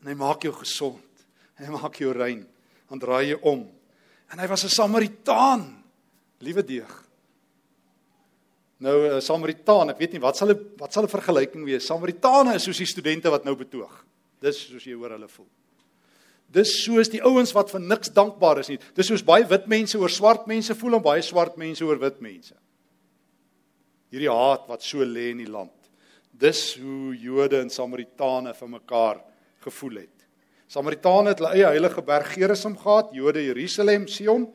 en 0.00 0.08
hy 0.08 0.16
maak 0.16 0.42
jou 0.42 0.52
gesond. 0.52 1.26
Hy 1.60 1.68
maak 1.68 1.98
jou 2.00 2.12
rein. 2.16 2.46
Dan 2.88 2.98
draai 2.98 3.30
jy 3.30 3.38
om. 3.42 3.66
En 4.32 4.38
hy 4.38 4.46
was 4.48 4.64
'n 4.64 4.68
Samaritaan. 4.68 5.82
Liewe 6.40 6.64
deeg. 6.64 7.10
Nou 8.80 9.16
'n 9.16 9.20
Samaritaan, 9.20 9.90
ek 9.90 9.98
weet 9.98 10.12
nie 10.12 10.20
wat 10.20 10.36
sal 10.36 10.50
'n 10.50 10.76
wat 10.78 10.92
sal 10.92 11.04
'n 11.04 11.08
vergelyking 11.08 11.64
wees. 11.64 11.86
Samaritane 11.86 12.54
is 12.54 12.62
soos 12.64 12.78
die 12.78 12.86
studente 12.86 13.30
wat 13.30 13.44
nou 13.44 13.54
betoog. 13.54 14.04
Dis 14.40 14.68
soos 14.68 14.84
jy 14.84 14.94
hoor 14.94 15.10
hulle 15.10 15.28
voel. 15.28 15.48
Dis 16.50 16.82
soos 16.84 17.08
die 17.08 17.22
ouens 17.22 17.52
wat 17.52 17.70
vir 17.70 17.80
niks 17.80 18.08
dankbaar 18.08 18.58
is 18.58 18.68
nie. 18.68 18.78
Dis 18.94 19.06
soos 19.06 19.22
baie 19.22 19.44
wit 19.44 19.66
mense 19.66 19.98
oor 19.98 20.10
swart 20.10 20.46
mense 20.46 20.74
voel 20.74 20.94
en 20.94 21.02
baie 21.02 21.22
swart 21.22 21.56
mense 21.56 21.84
oor 21.84 21.98
wit 21.98 22.20
mense. 22.20 22.54
Hierdie 24.10 24.30
haat 24.30 24.66
wat 24.68 24.82
so 24.82 24.98
lê 24.98 25.30
in 25.30 25.38
die 25.38 25.50
land. 25.50 25.70
Dis 26.32 26.74
hoe 26.80 27.14
Jode 27.14 27.60
en 27.60 27.70
Samaritane 27.70 28.54
vir 28.54 28.68
mekaar 28.68 29.20
gevoel 29.60 30.02
het. 30.04 30.26
Samaritane 30.66 31.28
het 31.28 31.38
hulle 31.38 31.54
eie 31.54 31.66
heilige 31.66 32.02
berg 32.02 32.32
Gerizim 32.32 32.76
gehad, 32.78 33.10
Jode 33.12 33.42
Jerusalem, 33.44 34.06
Sion. 34.06 34.46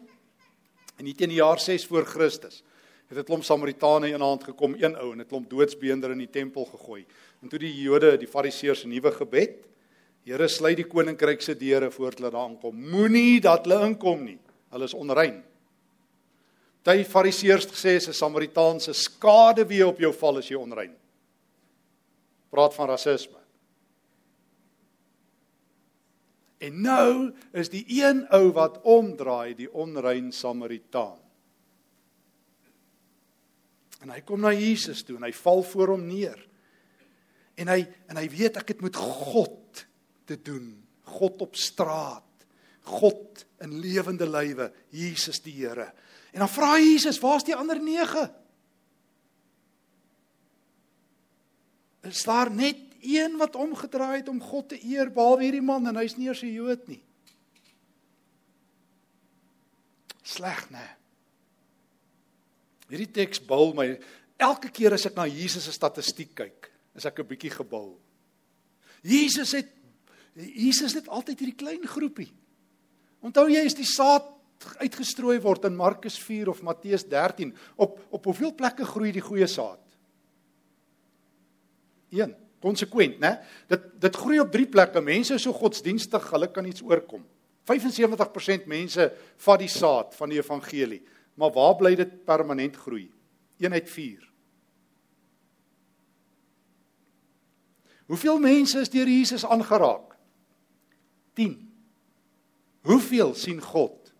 En 0.97 1.05
hier 1.05 1.15
teen 1.15 1.29
die 1.29 1.41
jaar 1.41 1.59
6 1.59 1.85
voor 1.85 2.05
Christus 2.05 2.63
het 3.07 3.17
'n 3.17 3.23
klomp 3.23 3.43
Samaritane 3.43 4.09
in 4.09 4.21
hand 4.21 4.43
gekom, 4.43 4.73
een 4.73 4.95
ou 4.95 5.11
en 5.11 5.21
'n 5.21 5.27
klomp 5.27 5.49
doodsbeender 5.49 6.11
in 6.11 6.17
die 6.17 6.29
tempel 6.29 6.65
gegooi. 6.65 7.05
En 7.41 7.49
toe 7.49 7.59
die 7.59 7.81
Jode, 7.81 8.17
die 8.17 8.27
Fariseërs 8.27 8.83
'n 8.83 8.89
nuwe 8.89 9.11
gebed, 9.11 9.65
Here 10.25 10.47
sluit 10.49 10.79
die 10.79 10.87
koninkryk 10.89 11.43
se 11.45 11.53
deure 11.53 11.91
voor 11.93 12.15
hulle 12.15 12.31
daar 12.31 12.41
aankom. 12.41 12.73
Moenie 12.89 13.37
dat 13.41 13.67
hulle 13.67 13.85
inkom 13.85 14.23
nie. 14.25 14.39
Hulle 14.73 14.87
is 14.89 14.95
onrein. 14.97 15.43
Party 16.85 17.05
fariseërs 17.05 17.67
gesê 17.69 17.95
is 17.97 18.07
'n 18.07 18.13
Samaritaanse 18.13 18.93
skade 18.93 19.65
wie 19.67 19.85
op 19.85 19.99
jou 19.99 20.13
val 20.13 20.37
as 20.37 20.49
jy 20.49 20.55
onrein. 20.55 20.95
Praat 22.49 22.73
van 22.73 22.89
rasisme. 22.89 23.37
En 26.63 26.81
nou 26.81 27.33
is 27.51 27.69
die 27.69 27.83
een 27.89 28.23
ou 28.33 28.49
wat 28.55 28.79
omdraai, 28.87 29.55
die 29.57 29.71
onrein 29.71 30.31
Samaritaan. 30.31 31.19
En 34.05 34.13
hy 34.13 34.21
kom 34.21 34.43
na 34.43 34.53
Jesus 34.53 35.01
toe 35.03 35.17
en 35.17 35.25
hy 35.25 35.33
val 35.33 35.63
voor 35.65 35.95
hom 35.95 36.05
neer. 36.07 36.37
En 37.57 37.71
hy 37.71 37.81
en 38.11 38.19
hy 38.19 38.27
weet 38.31 38.59
ek 38.61 38.75
het 38.75 38.83
met 38.85 38.95
God 38.99 39.85
te 40.29 40.37
doen. 40.37 40.75
God 41.17 41.41
op 41.45 41.57
straat. 41.57 42.23
God 42.85 43.45
in 43.65 43.79
lewende 43.81 44.27
lywe, 44.29 44.69
Jesus 44.93 45.41
die 45.41 45.55
Here. 45.57 45.89
En 46.35 46.43
dan 46.43 46.51
vra 46.51 46.75
Jesus, 46.77 47.19
"Waar's 47.19 47.43
die 47.43 47.55
ander 47.55 47.81
9?" 47.81 48.29
Is 52.05 52.23
daar 52.23 52.51
net 52.51 52.84
een 53.05 53.37
wat 53.37 53.55
omgedraai 53.55 54.17
het 54.19 54.29
om 54.29 54.41
God 54.41 54.69
te 54.73 54.79
eer 54.81 55.11
behalwe 55.13 55.45
hierdie 55.45 55.63
man 55.63 55.87
en 55.87 55.99
hy's 56.01 56.17
nie 56.17 56.27
eers 56.27 56.43
'n 56.43 56.53
Jood 56.53 56.87
nie? 56.87 57.01
Sleg, 60.23 60.69
né? 60.69 60.85
Hierdie 62.89 63.11
teks 63.11 63.39
bul 63.39 63.73
my 63.73 63.99
elke 64.37 64.69
keer 64.69 64.93
as 64.93 65.05
ek 65.05 65.15
na 65.15 65.25
Jesus 65.25 65.63
se 65.63 65.71
statistiek 65.71 66.35
kyk, 66.35 66.71
is 66.95 67.05
ek 67.05 67.19
'n 67.19 67.27
bietjie 67.27 67.51
gebul. 67.51 67.97
Jesus 69.03 69.51
het 69.51 69.71
Jesus 70.35 70.93
het 70.93 71.07
altyd 71.07 71.39
hierdie 71.39 71.55
klein 71.55 71.87
groepie. 71.87 72.33
Onthou 73.21 73.47
jy 73.47 73.63
is 73.65 73.73
die 73.73 73.87
saad 73.87 74.27
uitgestrooi 74.81 75.39
word 75.39 75.65
in 75.65 75.75
Markus 75.75 76.17
4 76.19 76.49
of 76.49 76.61
Matteus 76.61 77.05
13 77.07 77.55
op 77.75 77.99
op 78.09 78.25
hoeveel 78.25 78.53
plekke 78.55 78.85
groei 78.85 79.11
die 79.11 79.23
goeie 79.23 79.47
saad? 79.47 79.79
1. 82.09 82.44
Konsekwent, 82.65 83.19
né? 83.21 83.35
Dit 83.69 83.87
dit 84.01 84.17
groei 84.17 84.41
op 84.41 84.51
3 84.53 84.65
plekke. 84.73 85.01
Mense 85.05 85.37
is 85.37 85.45
so 85.45 85.53
godsdienstig, 85.53 86.29
hulle 86.33 86.49
kan 86.51 86.65
iets 86.65 86.81
oorkom. 86.85 87.21
75% 87.65 88.65
mense 88.69 89.09
vat 89.45 89.61
die 89.61 89.69
saad 89.71 90.13
van 90.17 90.29
die 90.29 90.37
evangelie, 90.41 91.01
maar 91.37 91.53
waar 91.53 91.75
bly 91.77 91.95
dit 91.97 92.17
permanent 92.25 92.77
groei? 92.77 93.07
1 93.57 93.73
uit 93.73 93.89
4. 93.89 94.25
Hoeveel 98.05 98.37
mense 98.39 98.79
is 98.79 98.91
deur 98.93 99.09
Jesus 99.09 99.45
aangeraak? 99.45 100.13
10. 101.33 101.55
Hoeveel 102.85 103.33
sien 103.33 103.61
God? 103.61 104.13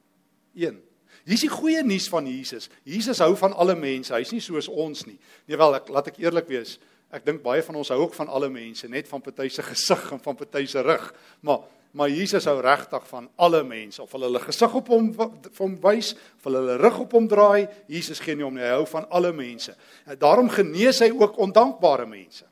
1. 0.58 0.80
Hier's 1.26 1.42
die 1.46 1.50
goeie 1.50 1.84
nuus 1.86 2.08
van 2.10 2.26
Jesus. 2.30 2.70
Jesus 2.86 3.22
hou 3.22 3.34
van 3.38 3.54
alle 3.54 3.76
mense. 3.78 4.14
Hy's 4.14 4.34
nie 4.34 4.42
soos 4.42 4.68
ons 4.70 5.06
nie. 5.06 5.18
Nee 5.50 5.58
wel, 5.58 5.78
ek 5.78 5.90
laat 5.94 6.10
ek 6.12 6.20
eerlik 6.22 6.50
wees. 6.50 6.76
Ek 7.14 7.26
dink 7.26 7.44
baie 7.44 7.64
van 7.64 7.78
ons 7.80 7.92
hou 7.94 8.00
ook 8.02 8.16
van 8.18 8.32
alle 8.34 8.50
mense, 8.50 8.88
net 8.90 9.08
van 9.08 9.22
party 9.22 9.48
se 9.50 9.64
gesig 9.64 10.12
en 10.12 10.22
van 10.24 10.36
party 10.36 10.66
se 10.66 10.82
rug. 10.82 11.12
Maar 11.42 11.66
maar 11.96 12.10
Jesus 12.12 12.44
hou 12.44 12.58
regtig 12.60 13.06
van 13.08 13.30
alle 13.40 13.62
mense. 13.64 14.02
Of 14.04 14.12
hulle 14.12 14.28
hulle 14.28 14.42
gesig 14.44 14.74
op 14.76 14.90
hom 14.92 15.06
vir 15.16 15.62
hom 15.62 15.78
wys, 15.80 16.10
of 16.36 16.50
hulle 16.50 16.60
hulle 16.60 16.76
rug 16.82 16.98
op 17.06 17.16
hom 17.16 17.30
draai, 17.32 17.70
Jesus 17.88 18.20
gee 18.20 18.36
nie 18.36 18.44
om 18.44 18.52
nie. 18.52 18.66
Hy 18.66 18.74
hou 18.74 18.88
van 18.92 19.08
alle 19.16 19.32
mense. 19.32 19.72
Daarom 20.20 20.52
genees 20.52 21.00
hy 21.00 21.08
ook 21.16 21.40
ondankbare 21.46 22.04
mense. 22.10 22.44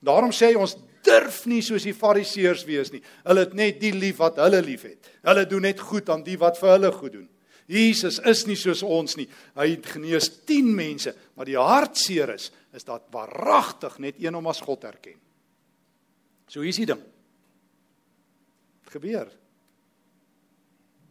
Daarom 0.00 0.32
sê 0.32 0.54
hy 0.54 0.62
ons 0.64 0.78
durf 1.04 1.42
nie 1.50 1.60
soos 1.64 1.84
die 1.84 1.92
fariseërs 1.92 2.64
wees 2.64 2.92
nie. 2.94 3.02
Hulle 3.28 3.44
het 3.44 3.52
net 3.58 3.84
die 3.84 3.92
lief 3.92 4.22
wat 4.24 4.40
hulle 4.40 4.62
liefhet. 4.64 5.12
Hulle 5.28 5.44
doen 5.50 5.68
net 5.68 5.84
goed 5.84 6.08
aan 6.08 6.24
die 6.24 6.38
wat 6.40 6.56
vir 6.60 6.72
hulle 6.72 6.92
goed 6.96 7.18
doen. 7.18 7.28
Jesus 7.70 8.18
is 8.28 8.44
nie 8.48 8.56
soos 8.60 8.82
ons 8.84 9.16
nie. 9.16 9.26
Hy 9.56 9.68
het 9.70 9.86
genees 9.94 10.28
10 10.44 10.68
mense, 10.76 11.14
maar 11.36 11.48
die 11.48 11.58
hartseer 11.58 12.34
is 12.36 12.50
is 12.74 12.82
dat 12.82 13.06
waaragtig 13.14 14.00
net 14.02 14.16
een 14.18 14.34
om 14.34 14.48
as 14.50 14.58
God 14.64 14.82
erken. 14.88 15.14
So 16.50 16.64
hier's 16.64 16.80
die 16.80 16.88
ding. 16.90 17.02
Gebeur. 18.90 19.28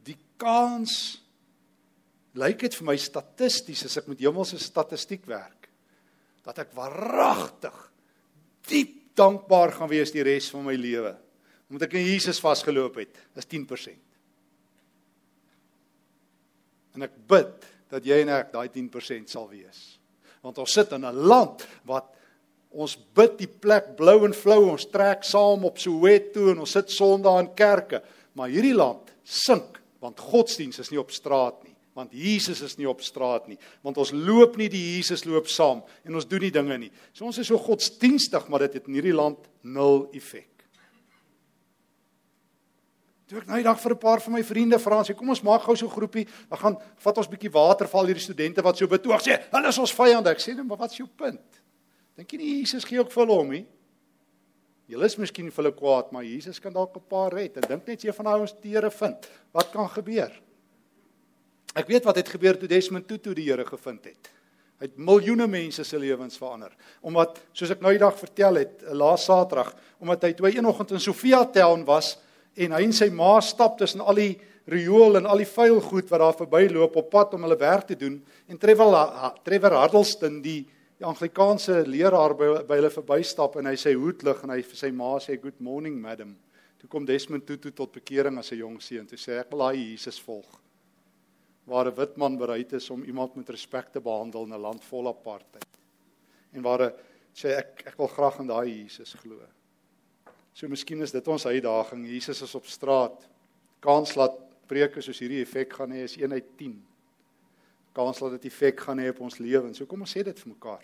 Die 0.03 0.17
kans 0.35 0.97
lyk 2.35 2.65
dit 2.65 2.75
vir 2.75 2.89
my 2.89 2.97
statisties 2.99 3.85
as 3.87 3.95
ek 4.01 4.09
met 4.11 4.19
hemelse 4.19 4.59
statistiek 4.59 5.23
werk 5.29 5.69
dat 6.43 6.59
ek 6.65 6.75
waaragtig 6.75 7.77
diep 8.67 8.99
dankbaar 9.15 9.71
gaan 9.77 9.91
wees 9.91 10.11
die 10.11 10.25
res 10.25 10.49
van 10.51 10.65
my 10.67 10.75
lewe 10.75 11.13
omdat 11.71 11.87
ek 11.87 11.95
in 11.97 12.09
Jesus 12.11 12.37
vasgeloop 12.43 12.99
het. 13.01 13.17
Dis 13.33 13.47
10%. 13.49 13.95
En 16.95 17.05
ek 17.07 17.15
bid 17.27 17.69
dat 17.93 18.05
jy 18.05 18.21
en 18.23 18.29
ek 18.29 18.51
daai 18.53 18.67
10% 18.69 19.29
sal 19.29 19.47
wees. 19.51 19.99
Want 20.43 20.57
ons 20.57 20.73
sit 20.73 20.91
in 20.91 21.05
'n 21.05 21.27
land 21.27 21.65
wat 21.85 22.09
ons 22.71 22.97
bid 23.15 23.37
die 23.37 23.47
plek 23.47 23.95
blou 23.95 24.25
en 24.25 24.33
flou, 24.33 24.71
ons 24.71 24.85
trek 24.89 25.23
saam 25.23 25.65
op 25.65 25.77
Soweto 25.77 26.49
en 26.51 26.59
ons 26.59 26.71
sit 26.71 26.89
Sondag 26.89 27.39
in 27.39 27.53
kerke, 27.55 28.01
maar 28.33 28.49
hierdie 28.49 28.73
land 28.75 29.13
sink 29.23 29.79
want 30.03 30.19
godsdiens 30.19 30.79
is 30.79 30.91
nie 30.91 30.99
op 30.99 31.11
straat 31.11 31.63
nie 31.63 31.71
want 31.93 32.13
Jesus 32.17 32.61
is 32.65 32.77
nie 32.79 32.87
op 32.89 33.01
straat 33.05 33.47
nie 33.47 33.57
want 33.85 33.97
ons 34.01 34.11
loop 34.11 34.57
nie 34.57 34.69
die 34.69 34.81
Jesus 34.97 35.25
loop 35.29 35.47
saam 35.47 35.83
en 36.03 36.15
ons 36.17 36.27
doen 36.27 36.41
nie 36.41 36.51
dinge 36.51 36.77
nie. 36.77 36.91
So 37.13 37.25
ons 37.29 37.37
is 37.37 37.47
so 37.47 37.57
godsdienstig 37.61 38.49
maar 38.49 38.65
dit 38.65 38.79
het 38.79 38.89
in 38.89 38.97
hierdie 38.99 39.15
land 39.15 39.39
nul 39.61 40.07
effek 40.17 40.52
Toe 43.33 43.41
ek 43.41 43.47
nou 43.49 43.57
die 43.57 43.65
dag 43.65 43.79
vir 43.81 43.93
'n 43.95 43.97
paar 43.97 44.21
van 44.21 44.33
my 44.33 44.43
vriende 44.45 44.77
vra 44.77 44.99
en 44.99 45.05
sê 45.05 45.15
kom 45.17 45.29
ons 45.29 45.41
maak 45.41 45.63
gou 45.65 45.75
so 45.75 45.87
'n 45.87 45.89
groepie 45.89 46.27
dan 46.49 46.59
gaan 46.59 46.77
vat 46.77 47.17
ons 47.17 47.27
bietjie 47.27 47.49
waterval 47.49 48.05
hierdie 48.05 48.21
studente 48.21 48.61
wat 48.61 48.77
so 48.77 48.85
betoog. 48.85 49.21
Sê 49.21 49.41
hulle 49.51 49.67
is 49.67 49.77
ons 49.79 49.91
vyande. 49.91 50.29
Ek 50.29 50.37
sê 50.37 50.55
net 50.55 50.65
maar 50.65 50.77
wat 50.77 50.91
is 50.91 50.97
jou 50.97 51.07
punt? 51.07 51.41
Dink 52.15 52.31
jy 52.31 52.37
nie 52.37 52.59
Jesus 52.59 52.85
gee 52.85 52.99
ook 52.99 53.11
vir 53.11 53.25
hulle 53.25 53.39
om 53.39 53.49
nie? 53.49 53.65
Julle 54.87 55.05
is 55.05 55.17
miskien 55.17 55.49
vir 55.49 55.63
hulle 55.63 55.75
kwaad 55.75 56.11
maar 56.11 56.23
Jesus 56.23 56.59
kan 56.59 56.73
dalk 56.73 56.95
'n 56.95 57.01
paar 57.09 57.33
red. 57.33 57.57
En 57.57 57.63
dink 57.67 57.87
net 57.87 58.01
jy 58.03 58.13
van 58.13 58.25
daai 58.25 58.41
ons 58.41 58.53
teere 58.61 58.91
vind. 58.91 59.29
Wat 59.51 59.71
kan 59.71 59.89
gebeur? 59.89 60.31
Ek 61.75 61.87
weet 61.87 62.03
wat 62.05 62.15
het 62.15 62.29
gebeur 62.29 62.55
toe 62.55 62.67
Desmond 62.67 63.07
Tutu 63.07 63.33
die 63.33 63.49
Here 63.49 63.65
gevind 63.65 64.05
het. 64.05 64.29
Hy 64.79 64.85
het 64.85 64.97
miljoene 64.97 65.47
mense 65.47 65.83
se 65.83 65.97
lewens 65.97 66.37
verander. 66.37 66.71
Omdat 67.01 67.41
soos 67.51 67.71
ek 67.71 67.81
nou 67.81 67.89
die 67.89 67.99
dag 67.99 68.15
vertel 68.15 68.55
het, 68.55 68.83
laas 68.91 69.25
Saterdag, 69.25 69.75
omdat 69.99 70.21
hy 70.21 70.33
toe 70.33 70.55
een 70.55 70.65
oggend 70.65 70.91
in 70.91 70.99
Sofia 70.99 71.45
Town 71.45 71.83
was 71.85 72.19
en 72.55 72.71
hy 72.71 72.83
en 72.83 72.93
sy 72.93 73.09
ma 73.09 73.39
stap 73.41 73.77
tussen 73.77 74.01
al 74.01 74.15
die 74.15 74.39
riool 74.65 75.17
en 75.17 75.25
al 75.25 75.37
die 75.37 75.49
vuil 75.49 75.81
goed 75.81 76.09
wat 76.09 76.19
daar 76.19 76.37
verbyloop 76.37 76.95
op 76.95 77.09
pad 77.09 77.33
om 77.33 77.43
hulle 77.43 77.57
werk 77.59 77.87
te 77.87 77.95
doen 77.95 78.21
en 78.47 78.57
Trevor 78.57 79.33
Trevor 79.43 79.81
Huddleston 79.81 80.41
die 80.41 80.63
die 81.03 81.09
Anglikaanse 81.09 81.81
leraar 81.89 82.35
by, 82.37 82.49
by 82.67 82.77
hulle 82.79 82.91
verbystap 82.93 83.57
en 83.59 83.67
hy 83.67 83.75
sê 83.79 83.91
hoedlig 83.97 84.43
en 84.45 84.53
hy 84.53 84.61
vir 84.63 84.79
sy 84.79 84.91
ma 84.95 85.17
sê 85.19 85.35
good 85.41 85.59
morning 85.59 85.97
madam. 85.99 86.35
Toe 86.79 86.87
kom 86.91 87.07
Desmond 87.07 87.43
Tutu 87.47 87.71
tot 87.75 87.91
bekering 87.91 88.37
as 88.39 88.51
'n 88.51 88.59
jong 88.59 88.79
seun. 88.81 89.07
Toe 89.07 89.17
sê 89.17 89.39
ek 89.39 89.51
wil 89.51 89.67
hy 89.67 89.75
Jesus 89.75 90.19
volg 90.19 90.59
waar 91.65 91.87
'n 91.87 91.95
wit 91.95 92.17
man 92.17 92.37
bereid 92.37 92.73
is 92.73 92.89
om 92.89 93.03
iemand 93.03 93.35
met 93.35 93.49
respek 93.49 93.91
te 93.91 93.99
behandel 93.99 94.43
in 94.43 94.53
'n 94.53 94.61
land 94.61 94.83
vol 94.83 95.07
apartheid. 95.07 95.65
En 96.53 96.61
waar 96.61 96.81
'n 96.83 96.93
sê 97.33 97.57
ek 97.57 97.83
ek 97.87 97.97
wil 97.97 98.07
graag 98.07 98.39
in 98.39 98.47
daai 98.47 98.69
Jesus 98.69 99.13
glo. 99.13 99.39
So 100.53 100.69
miskien 100.69 101.01
is 101.01 101.11
dit 101.11 101.27
ons 101.27 101.45
uitdaging. 101.45 102.05
Jesus 102.07 102.41
is 102.45 102.55
op 102.55 102.65
straat. 102.69 103.27
Kans 103.83 104.15
laat 104.15 104.37
preke 104.69 105.01
soos 105.01 105.19
hierdie 105.19 105.41
effek 105.43 105.73
gaan 105.79 105.91
hê 105.91 106.05
is 106.05 106.17
1 106.17 106.31
uit 106.31 106.49
10. 106.57 106.75
Kans 107.93 108.21
laat 108.23 108.37
dit 108.37 108.49
effek 108.51 108.79
gaan 108.85 109.01
hê 109.01 109.09
op 109.09 109.21
ons 109.25 109.39
lewens. 109.41 109.77
So 109.77 109.89
kom 109.89 110.05
ons 110.05 110.13
sê 110.13 110.23
dit 110.25 110.43
vir 110.45 110.53
mekaar. 110.53 110.83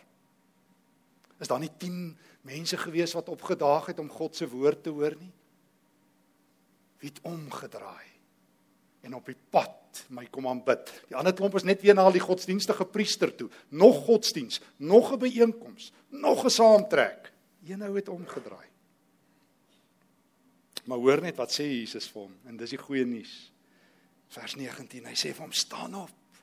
Is 1.40 1.48
daar 1.48 1.62
nie 1.62 1.72
10 1.80 2.16
mense 2.50 2.78
gewees 2.78 3.16
wat 3.16 3.30
opgedaag 3.32 3.94
het 3.94 4.00
om 4.00 4.10
God 4.12 4.36
se 4.36 4.50
woord 4.50 4.84
te 4.84 4.94
hoor 4.94 5.16
nie? 5.20 5.32
Wie 7.00 7.14
het 7.14 7.22
omgedraai? 7.24 8.10
en 9.02 9.16
op 9.16 9.30
die 9.30 9.38
pad 9.52 10.04
my 10.14 10.26
kom 10.32 10.48
aanbid. 10.50 10.92
Die 11.10 11.18
ander 11.18 11.34
klomp 11.36 11.56
is 11.58 11.66
net 11.68 11.82
weer 11.84 11.96
na 11.98 12.06
al 12.08 12.16
die 12.16 12.24
godsdienstige 12.24 12.86
priester 12.90 13.32
toe. 13.36 13.50
Nog 13.70 14.04
godsdiens, 14.06 14.62
nog 14.78 15.14
'n 15.14 15.20
byeenkoms, 15.20 15.92
nog 16.10 16.46
'n 16.46 16.50
saamtrek. 16.50 17.32
Een 17.66 17.82
ou 17.82 17.96
het 17.96 18.10
omgedraai. 18.10 18.68
Maar 20.90 21.04
hoor 21.04 21.22
net 21.22 21.38
wat 21.38 21.54
sê 21.54 21.68
Jesus 21.70 22.08
vir 22.10 22.24
hom 22.24 22.34
en 22.50 22.58
dis 22.58 22.74
die 22.74 22.82
goeie 22.82 23.06
nuus. 23.06 23.34
Vers 24.34 24.56
19. 24.58 25.06
Hy 25.06 25.18
sê 25.18 25.34
vir 25.36 25.46
hom: 25.46 25.54
"Staan 25.54 25.94
op. 25.98 26.42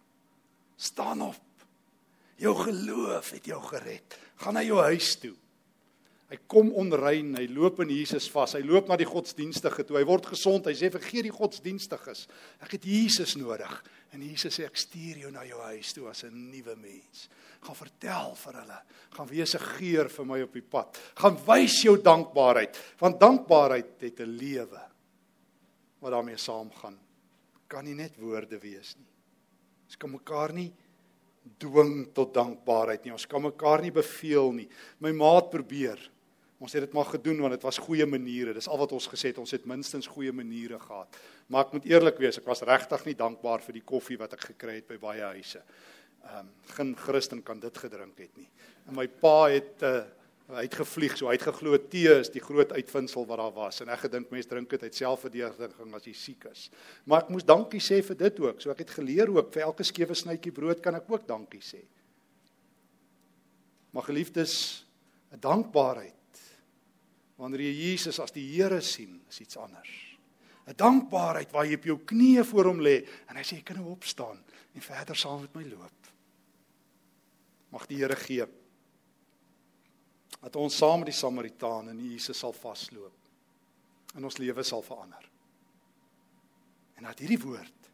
Staan 0.76 1.24
op. 1.26 1.42
Jou 2.38 2.54
geloof 2.61 3.32
het 3.35 3.46
jou 3.46 3.59
gered. 3.72 4.18
Gaan 4.42 4.54
na 4.54 4.62
jou 4.62 4.78
huis 4.87 5.16
toe." 5.18 5.35
Hy 6.26 6.38
kom 6.50 6.72
onrein, 6.74 7.37
hy 7.38 7.46
loop 7.54 7.78
in 7.85 7.92
Jesus 7.94 8.26
vas. 8.35 8.56
Hy 8.59 8.64
loop 8.66 8.88
na 8.90 8.96
die 8.98 9.06
godsdienstige 9.06 9.85
toe. 9.87 9.98
Hy 10.00 10.06
word 10.09 10.26
gesond. 10.26 10.66
Hy 10.66 10.74
sê 10.74 10.90
vergeet 10.90 11.28
die 11.28 11.35
godsdienstiges. 11.35 12.24
Ek 12.66 12.74
het 12.74 12.87
Jesus 12.87 13.37
nodig. 13.38 13.76
En 14.16 14.22
Jesus 14.24 14.55
sê 14.57 14.64
ek 14.64 14.79
stuur 14.81 15.18
jou 15.26 15.31
na 15.33 15.42
jou 15.44 15.59
huis 15.68 15.92
toe 15.92 16.07
as 16.09 16.24
'n 16.24 16.33
nuwe 16.50 16.74
mens. 16.76 17.29
Gaan 17.61 17.76
vertel 17.76 18.35
vir 18.35 18.55
hulle. 18.61 18.81
Gaan 19.11 19.29
wees 19.29 19.55
'n 19.55 19.59
geur 19.76 20.09
vir 20.09 20.24
my 20.24 20.40
op 20.42 20.52
die 20.52 20.62
pad. 20.62 20.96
Gaan 21.16 21.37
wys 21.46 21.83
jou 21.83 21.96
dankbaarheid, 22.00 22.96
want 22.98 23.20
dankbaarheid 23.20 24.00
het 24.00 24.20
'n 24.20 24.37
lewe 24.38 24.81
wat 26.00 26.11
daarmee 26.12 26.37
saamgaan. 26.37 26.98
Kan 27.68 27.85
nie 27.85 27.94
net 27.94 28.16
woorde 28.16 28.59
wees 28.59 28.96
nie. 28.96 29.12
Ons 29.85 29.96
kan 29.96 30.11
mekaar 30.11 30.52
nie 30.52 30.72
dwing 31.59 32.12
tot 32.14 32.35
dankbaarheid 32.35 33.05
nie. 33.05 33.12
Ons 33.12 33.26
kan 33.26 33.42
mekaar 33.42 33.83
nie 33.83 33.92
beveel 33.92 34.52
nie. 34.52 34.68
My 34.98 35.12
maat 35.12 35.50
probeer. 35.50 35.98
Ons 36.58 36.72
het 36.72 36.86
dit 36.86 36.94
maar 36.96 37.08
gedoen 37.10 37.42
want 37.44 37.52
dit 37.52 37.64
was 37.66 37.78
goeie 37.84 38.06
maniere. 38.08 38.54
Dis 38.56 38.68
al 38.68 38.80
wat 38.80 38.92
ons 38.96 39.08
gesê 39.12 39.32
het. 39.32 39.40
Ons 39.42 39.52
het 39.52 39.66
minstens 39.68 40.08
goeie 40.08 40.32
maniere 40.32 40.78
gehad. 40.80 41.18
Maar 41.52 41.66
ek 41.66 41.74
moet 41.76 41.88
eerlik 41.90 42.20
wees, 42.22 42.38
ek 42.40 42.48
was 42.48 42.64
regtig 42.64 43.04
nie 43.10 43.16
dankbaar 43.18 43.64
vir 43.64 43.76
die 43.76 43.84
koffie 43.84 44.16
wat 44.20 44.32
ek 44.38 44.48
gekry 44.52 44.78
het 44.80 44.88
by 44.88 44.96
baie 45.02 45.32
huise. 45.36 45.60
Ehm 46.26 46.46
um, 46.46 46.52
geen 46.76 46.94
Christen 46.98 47.42
kan 47.44 47.60
dit 47.60 47.78
gedrink 47.78 48.18
het 48.18 48.32
nie. 48.40 48.48
En 48.88 48.96
my 48.96 49.06
pa 49.20 49.36
het 49.52 49.84
uh, 49.86 50.00
hy 50.56 50.62
het 50.62 50.78
gevlieg, 50.78 51.16
so 51.18 51.28
hy 51.28 51.34
het 51.34 51.44
geglo 51.44 51.76
tee 51.90 52.12
is 52.22 52.30
die 52.30 52.42
groot 52.42 52.72
uitvinding 52.72 53.26
wat 53.28 53.40
daar 53.42 53.54
was. 53.54 53.80
En 53.82 53.92
ek 53.92 54.06
gedink 54.06 54.32
mense 54.32 54.48
drink 54.48 54.70
dit 54.70 54.98
selfverdediging 55.02 55.94
as 55.94 56.06
jy 56.06 56.14
siek 56.14 56.48
is. 56.52 56.68
Maar 57.04 57.24
ek 57.26 57.32
moes 57.34 57.46
dankie 57.46 57.82
sê 57.82 58.00
vir 58.06 58.18
dit 58.24 58.42
ook. 58.46 58.62
So 58.62 58.72
ek 58.72 58.84
het 58.86 58.96
geleer 58.96 59.30
ook 59.34 59.52
vir 59.54 59.66
elke 59.66 59.84
skewe 59.84 60.14
snytjie 60.14 60.54
brood 60.54 60.80
kan 60.82 60.96
ek 60.96 61.10
ook 61.10 61.26
dankie 61.28 61.62
sê. 61.62 61.82
Maar 63.92 64.08
geliefdes, 64.08 64.84
'n 65.32 65.40
dankbaarheid 65.40 66.15
wanneer 67.37 67.66
jy 67.66 67.72
Jesus 67.90 68.18
as 68.22 68.33
die 68.35 68.44
Here 68.55 68.81
sien, 68.81 69.20
is 69.29 69.40
iets 69.40 69.57
anders. 69.61 69.92
'n 70.66 70.75
Dankbaarheid 70.75 71.53
waar 71.53 71.66
jy 71.66 71.77
op 71.79 71.85
jou 71.85 71.99
knieë 71.99 72.44
voor 72.44 72.72
hom 72.72 72.81
lê 72.83 73.07
en 73.29 73.37
hy 73.37 73.42
sê 73.42 73.61
jy 73.61 73.62
kan 73.62 73.77
nou 73.79 73.92
opstaan 73.92 74.42
en 74.75 74.83
verder 74.83 75.16
saam 75.16 75.40
met 75.40 75.55
my 75.55 75.64
loop. 75.68 76.11
Mag 77.70 77.87
die 77.87 78.01
Here 78.03 78.16
gee 78.16 78.46
dat 80.40 80.57
ons 80.57 80.77
saam 80.77 81.01
met 81.03 81.12
die 81.12 81.16
Samaritaan 81.16 81.88
en 81.88 82.03
Jesus 82.11 82.38
sal 82.38 82.53
vasloop 82.53 84.16
en 84.16 84.25
ons 84.25 84.38
lewe 84.38 84.62
sal 84.62 84.83
verander. 84.83 85.31
En 86.96 87.05
dat 87.05 87.18
hierdie 87.18 87.40
woord 87.40 87.90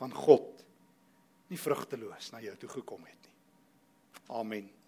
van 0.00 0.12
God 0.12 0.64
nie 1.48 1.60
vrugteloos 1.60 2.32
na 2.32 2.40
jou 2.40 2.54
toe 2.56 2.70
gekom 2.80 3.04
het 3.06 3.28
nie. 3.28 3.36
Amen. 4.32 4.81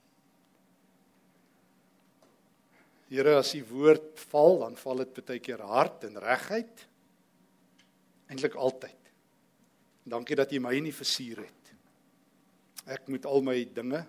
Here 3.11 3.37
as 3.39 3.53
u 3.55 3.63
woord 3.69 4.21
val, 4.31 4.59
dan 4.65 4.77
val 4.81 5.03
dit 5.05 5.21
baie 5.21 5.43
keer 5.43 5.63
hard 5.63 6.07
en 6.09 6.19
reguit. 6.23 6.87
Eintlik 8.33 8.57
altyd. 8.57 9.13
Dankie 10.05 10.37
dat 10.37 10.53
u 10.53 10.61
my 10.61 10.75
nie 10.85 10.95
versuur 10.95 11.45
het. 11.45 11.73
Ek 12.97 13.09
moet 13.09 13.27
al 13.29 13.45
my 13.45 13.57
dinge 13.77 14.05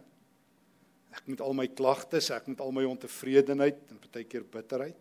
ek 1.15 1.31
moet 1.31 1.41
al 1.41 1.55
my 1.55 1.67
klagtes, 1.71 2.29
ek 2.33 2.49
moet 2.51 2.61
al 2.63 2.73
my 2.75 2.83
ontevredenheid 2.89 3.79
en 3.93 4.01
baie 4.11 4.27
keer 4.27 4.43
bitterheid. 4.51 4.99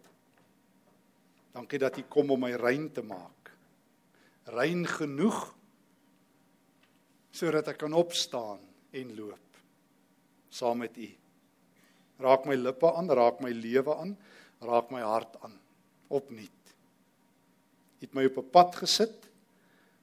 Dankie 1.54 1.80
dat 1.82 1.98
u 1.98 2.04
kom 2.10 2.32
om 2.34 2.46
my 2.46 2.54
rein 2.58 2.88
te 2.94 3.02
maak. 3.06 3.50
Rein 4.54 4.84
genoeg 4.88 5.46
sodat 7.34 7.72
ek 7.72 7.80
kan 7.82 7.94
opstaan 7.98 8.60
en 8.94 9.14
loop 9.18 9.58
saam 10.54 10.84
met 10.84 10.98
u. 11.02 11.08
Raak 12.22 12.46
my 12.46 12.54
lippe 12.54 12.90
aan, 12.94 13.10
raak 13.10 13.40
my 13.42 13.50
lewe 13.50 13.94
aan, 13.96 14.16
raak 14.62 14.90
my 14.94 15.02
hart 15.02 15.36
aan 15.42 15.56
opnuut. 16.14 16.74
Het 18.00 18.14
my 18.14 18.26
op 18.30 18.38
'n 18.38 18.50
pad 18.50 18.76
gesit 18.76 19.30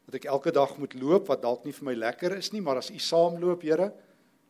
wat 0.05 0.15
ek 0.15 0.25
elke 0.25 0.51
dag 0.51 0.77
moet 0.77 0.93
loop 0.93 1.27
wat 1.27 1.41
dalk 1.41 1.63
nie 1.65 1.73
vir 1.73 1.85
my 1.85 1.93
lekker 1.93 2.35
is 2.37 2.51
nie, 2.51 2.61
maar 2.61 2.77
as 2.77 2.91
u 2.91 2.99
saamloop, 2.99 3.61
Here, 3.61 3.93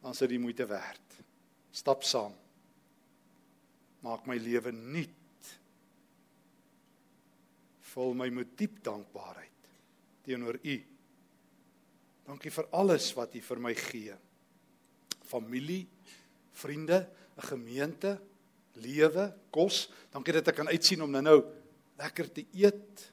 dan 0.02 0.12
is 0.12 0.18
dit 0.18 0.40
moeite 0.40 0.66
werd. 0.66 1.24
Stap 1.72 2.04
saam. 2.04 2.34
Maak 4.02 4.26
my 4.26 4.38
lewe 4.38 4.72
nuut. 4.72 5.60
Vul 7.94 8.14
my 8.14 8.30
met 8.30 8.58
diep 8.58 8.84
dankbaarheid 8.84 9.50
teenoor 10.24 10.58
u. 10.64 10.76
Dankie 12.26 12.52
vir 12.52 12.68
alles 12.72 13.14
wat 13.18 13.36
u 13.36 13.42
vir 13.42 13.60
my 13.60 13.74
gee. 13.76 14.16
Familie, 15.28 15.88
vriende, 16.54 17.08
'n 17.38 17.48
gemeente, 17.48 18.20
lewe, 18.74 19.34
kos. 19.52 19.90
Dankie 20.12 20.34
dat 20.34 20.48
ek 20.48 20.56
kan 20.56 20.68
uitsien 20.68 21.02
om 21.02 21.12
nou-nou 21.12 21.44
lekker 21.98 22.32
te 22.32 22.46
eet, 22.54 23.12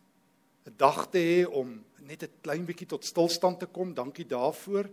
'n 0.66 0.74
dag 0.76 1.10
te 1.10 1.18
hê 1.18 1.46
om 1.46 1.84
net 2.00 2.22
'n 2.22 2.40
klein 2.42 2.64
bietjie 2.64 2.86
tot 2.86 3.04
stilstand 3.04 3.58
te 3.60 3.66
kom. 3.66 3.94
Dankie 3.94 4.26
daarvoor. 4.26 4.88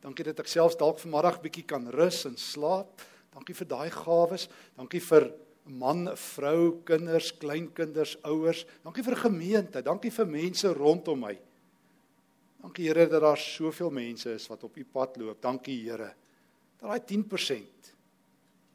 Dankie 0.00 0.24
dat 0.24 0.40
ek 0.40 0.46
selfs 0.46 0.76
dalk 0.76 0.98
vanmiddag 0.98 1.40
bietjie 1.42 1.64
kan 1.64 1.88
rus 1.88 2.24
en 2.24 2.36
slaap. 2.36 3.02
Dankie 3.32 3.54
vir 3.54 3.66
daai 3.66 3.90
gawes. 3.90 4.48
Dankie 4.76 5.00
vir 5.00 5.32
'n 5.66 5.78
man, 5.78 6.08
'n 6.08 6.16
vrou, 6.16 6.82
kinders, 6.84 7.32
kleinkinders, 7.38 8.16
ouers. 8.24 8.64
Dankie 8.82 9.02
vir 9.02 9.16
gemeente. 9.16 9.82
Dankie 9.82 10.10
vir 10.10 10.26
mense 10.26 10.72
rondom 10.72 11.20
my. 11.20 11.38
Dankie 12.62 12.88
Here 12.88 13.08
dat 13.08 13.20
daar 13.20 13.38
soveel 13.38 13.90
mense 13.90 14.34
is 14.34 14.46
wat 14.48 14.64
op 14.64 14.76
u 14.76 14.84
pad 14.84 15.16
loop. 15.16 15.40
Dankie 15.40 15.82
Here. 15.82 16.14
Dat 16.78 16.88
daai 16.88 17.00
10% 17.00 17.94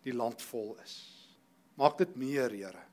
die 0.06 0.14
land 0.16 0.42
vol 0.52 0.76
is. 0.84 0.96
Maak 1.80 1.98
dit 2.00 2.16
meer, 2.20 2.54
Here. 2.54 2.84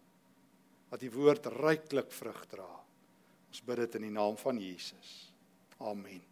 Dat 0.92 1.01
die 1.01 1.12
woord 1.12 1.46
ryklik 1.55 2.11
vrug 2.12 2.42
dra. 2.51 2.68
Ons 3.53 3.62
bid 3.64 3.85
dit 3.85 4.01
in 4.01 4.09
die 4.09 4.14
naam 4.14 4.37
van 4.40 4.59
Jesus. 4.61 5.33
Amen. 5.81 6.31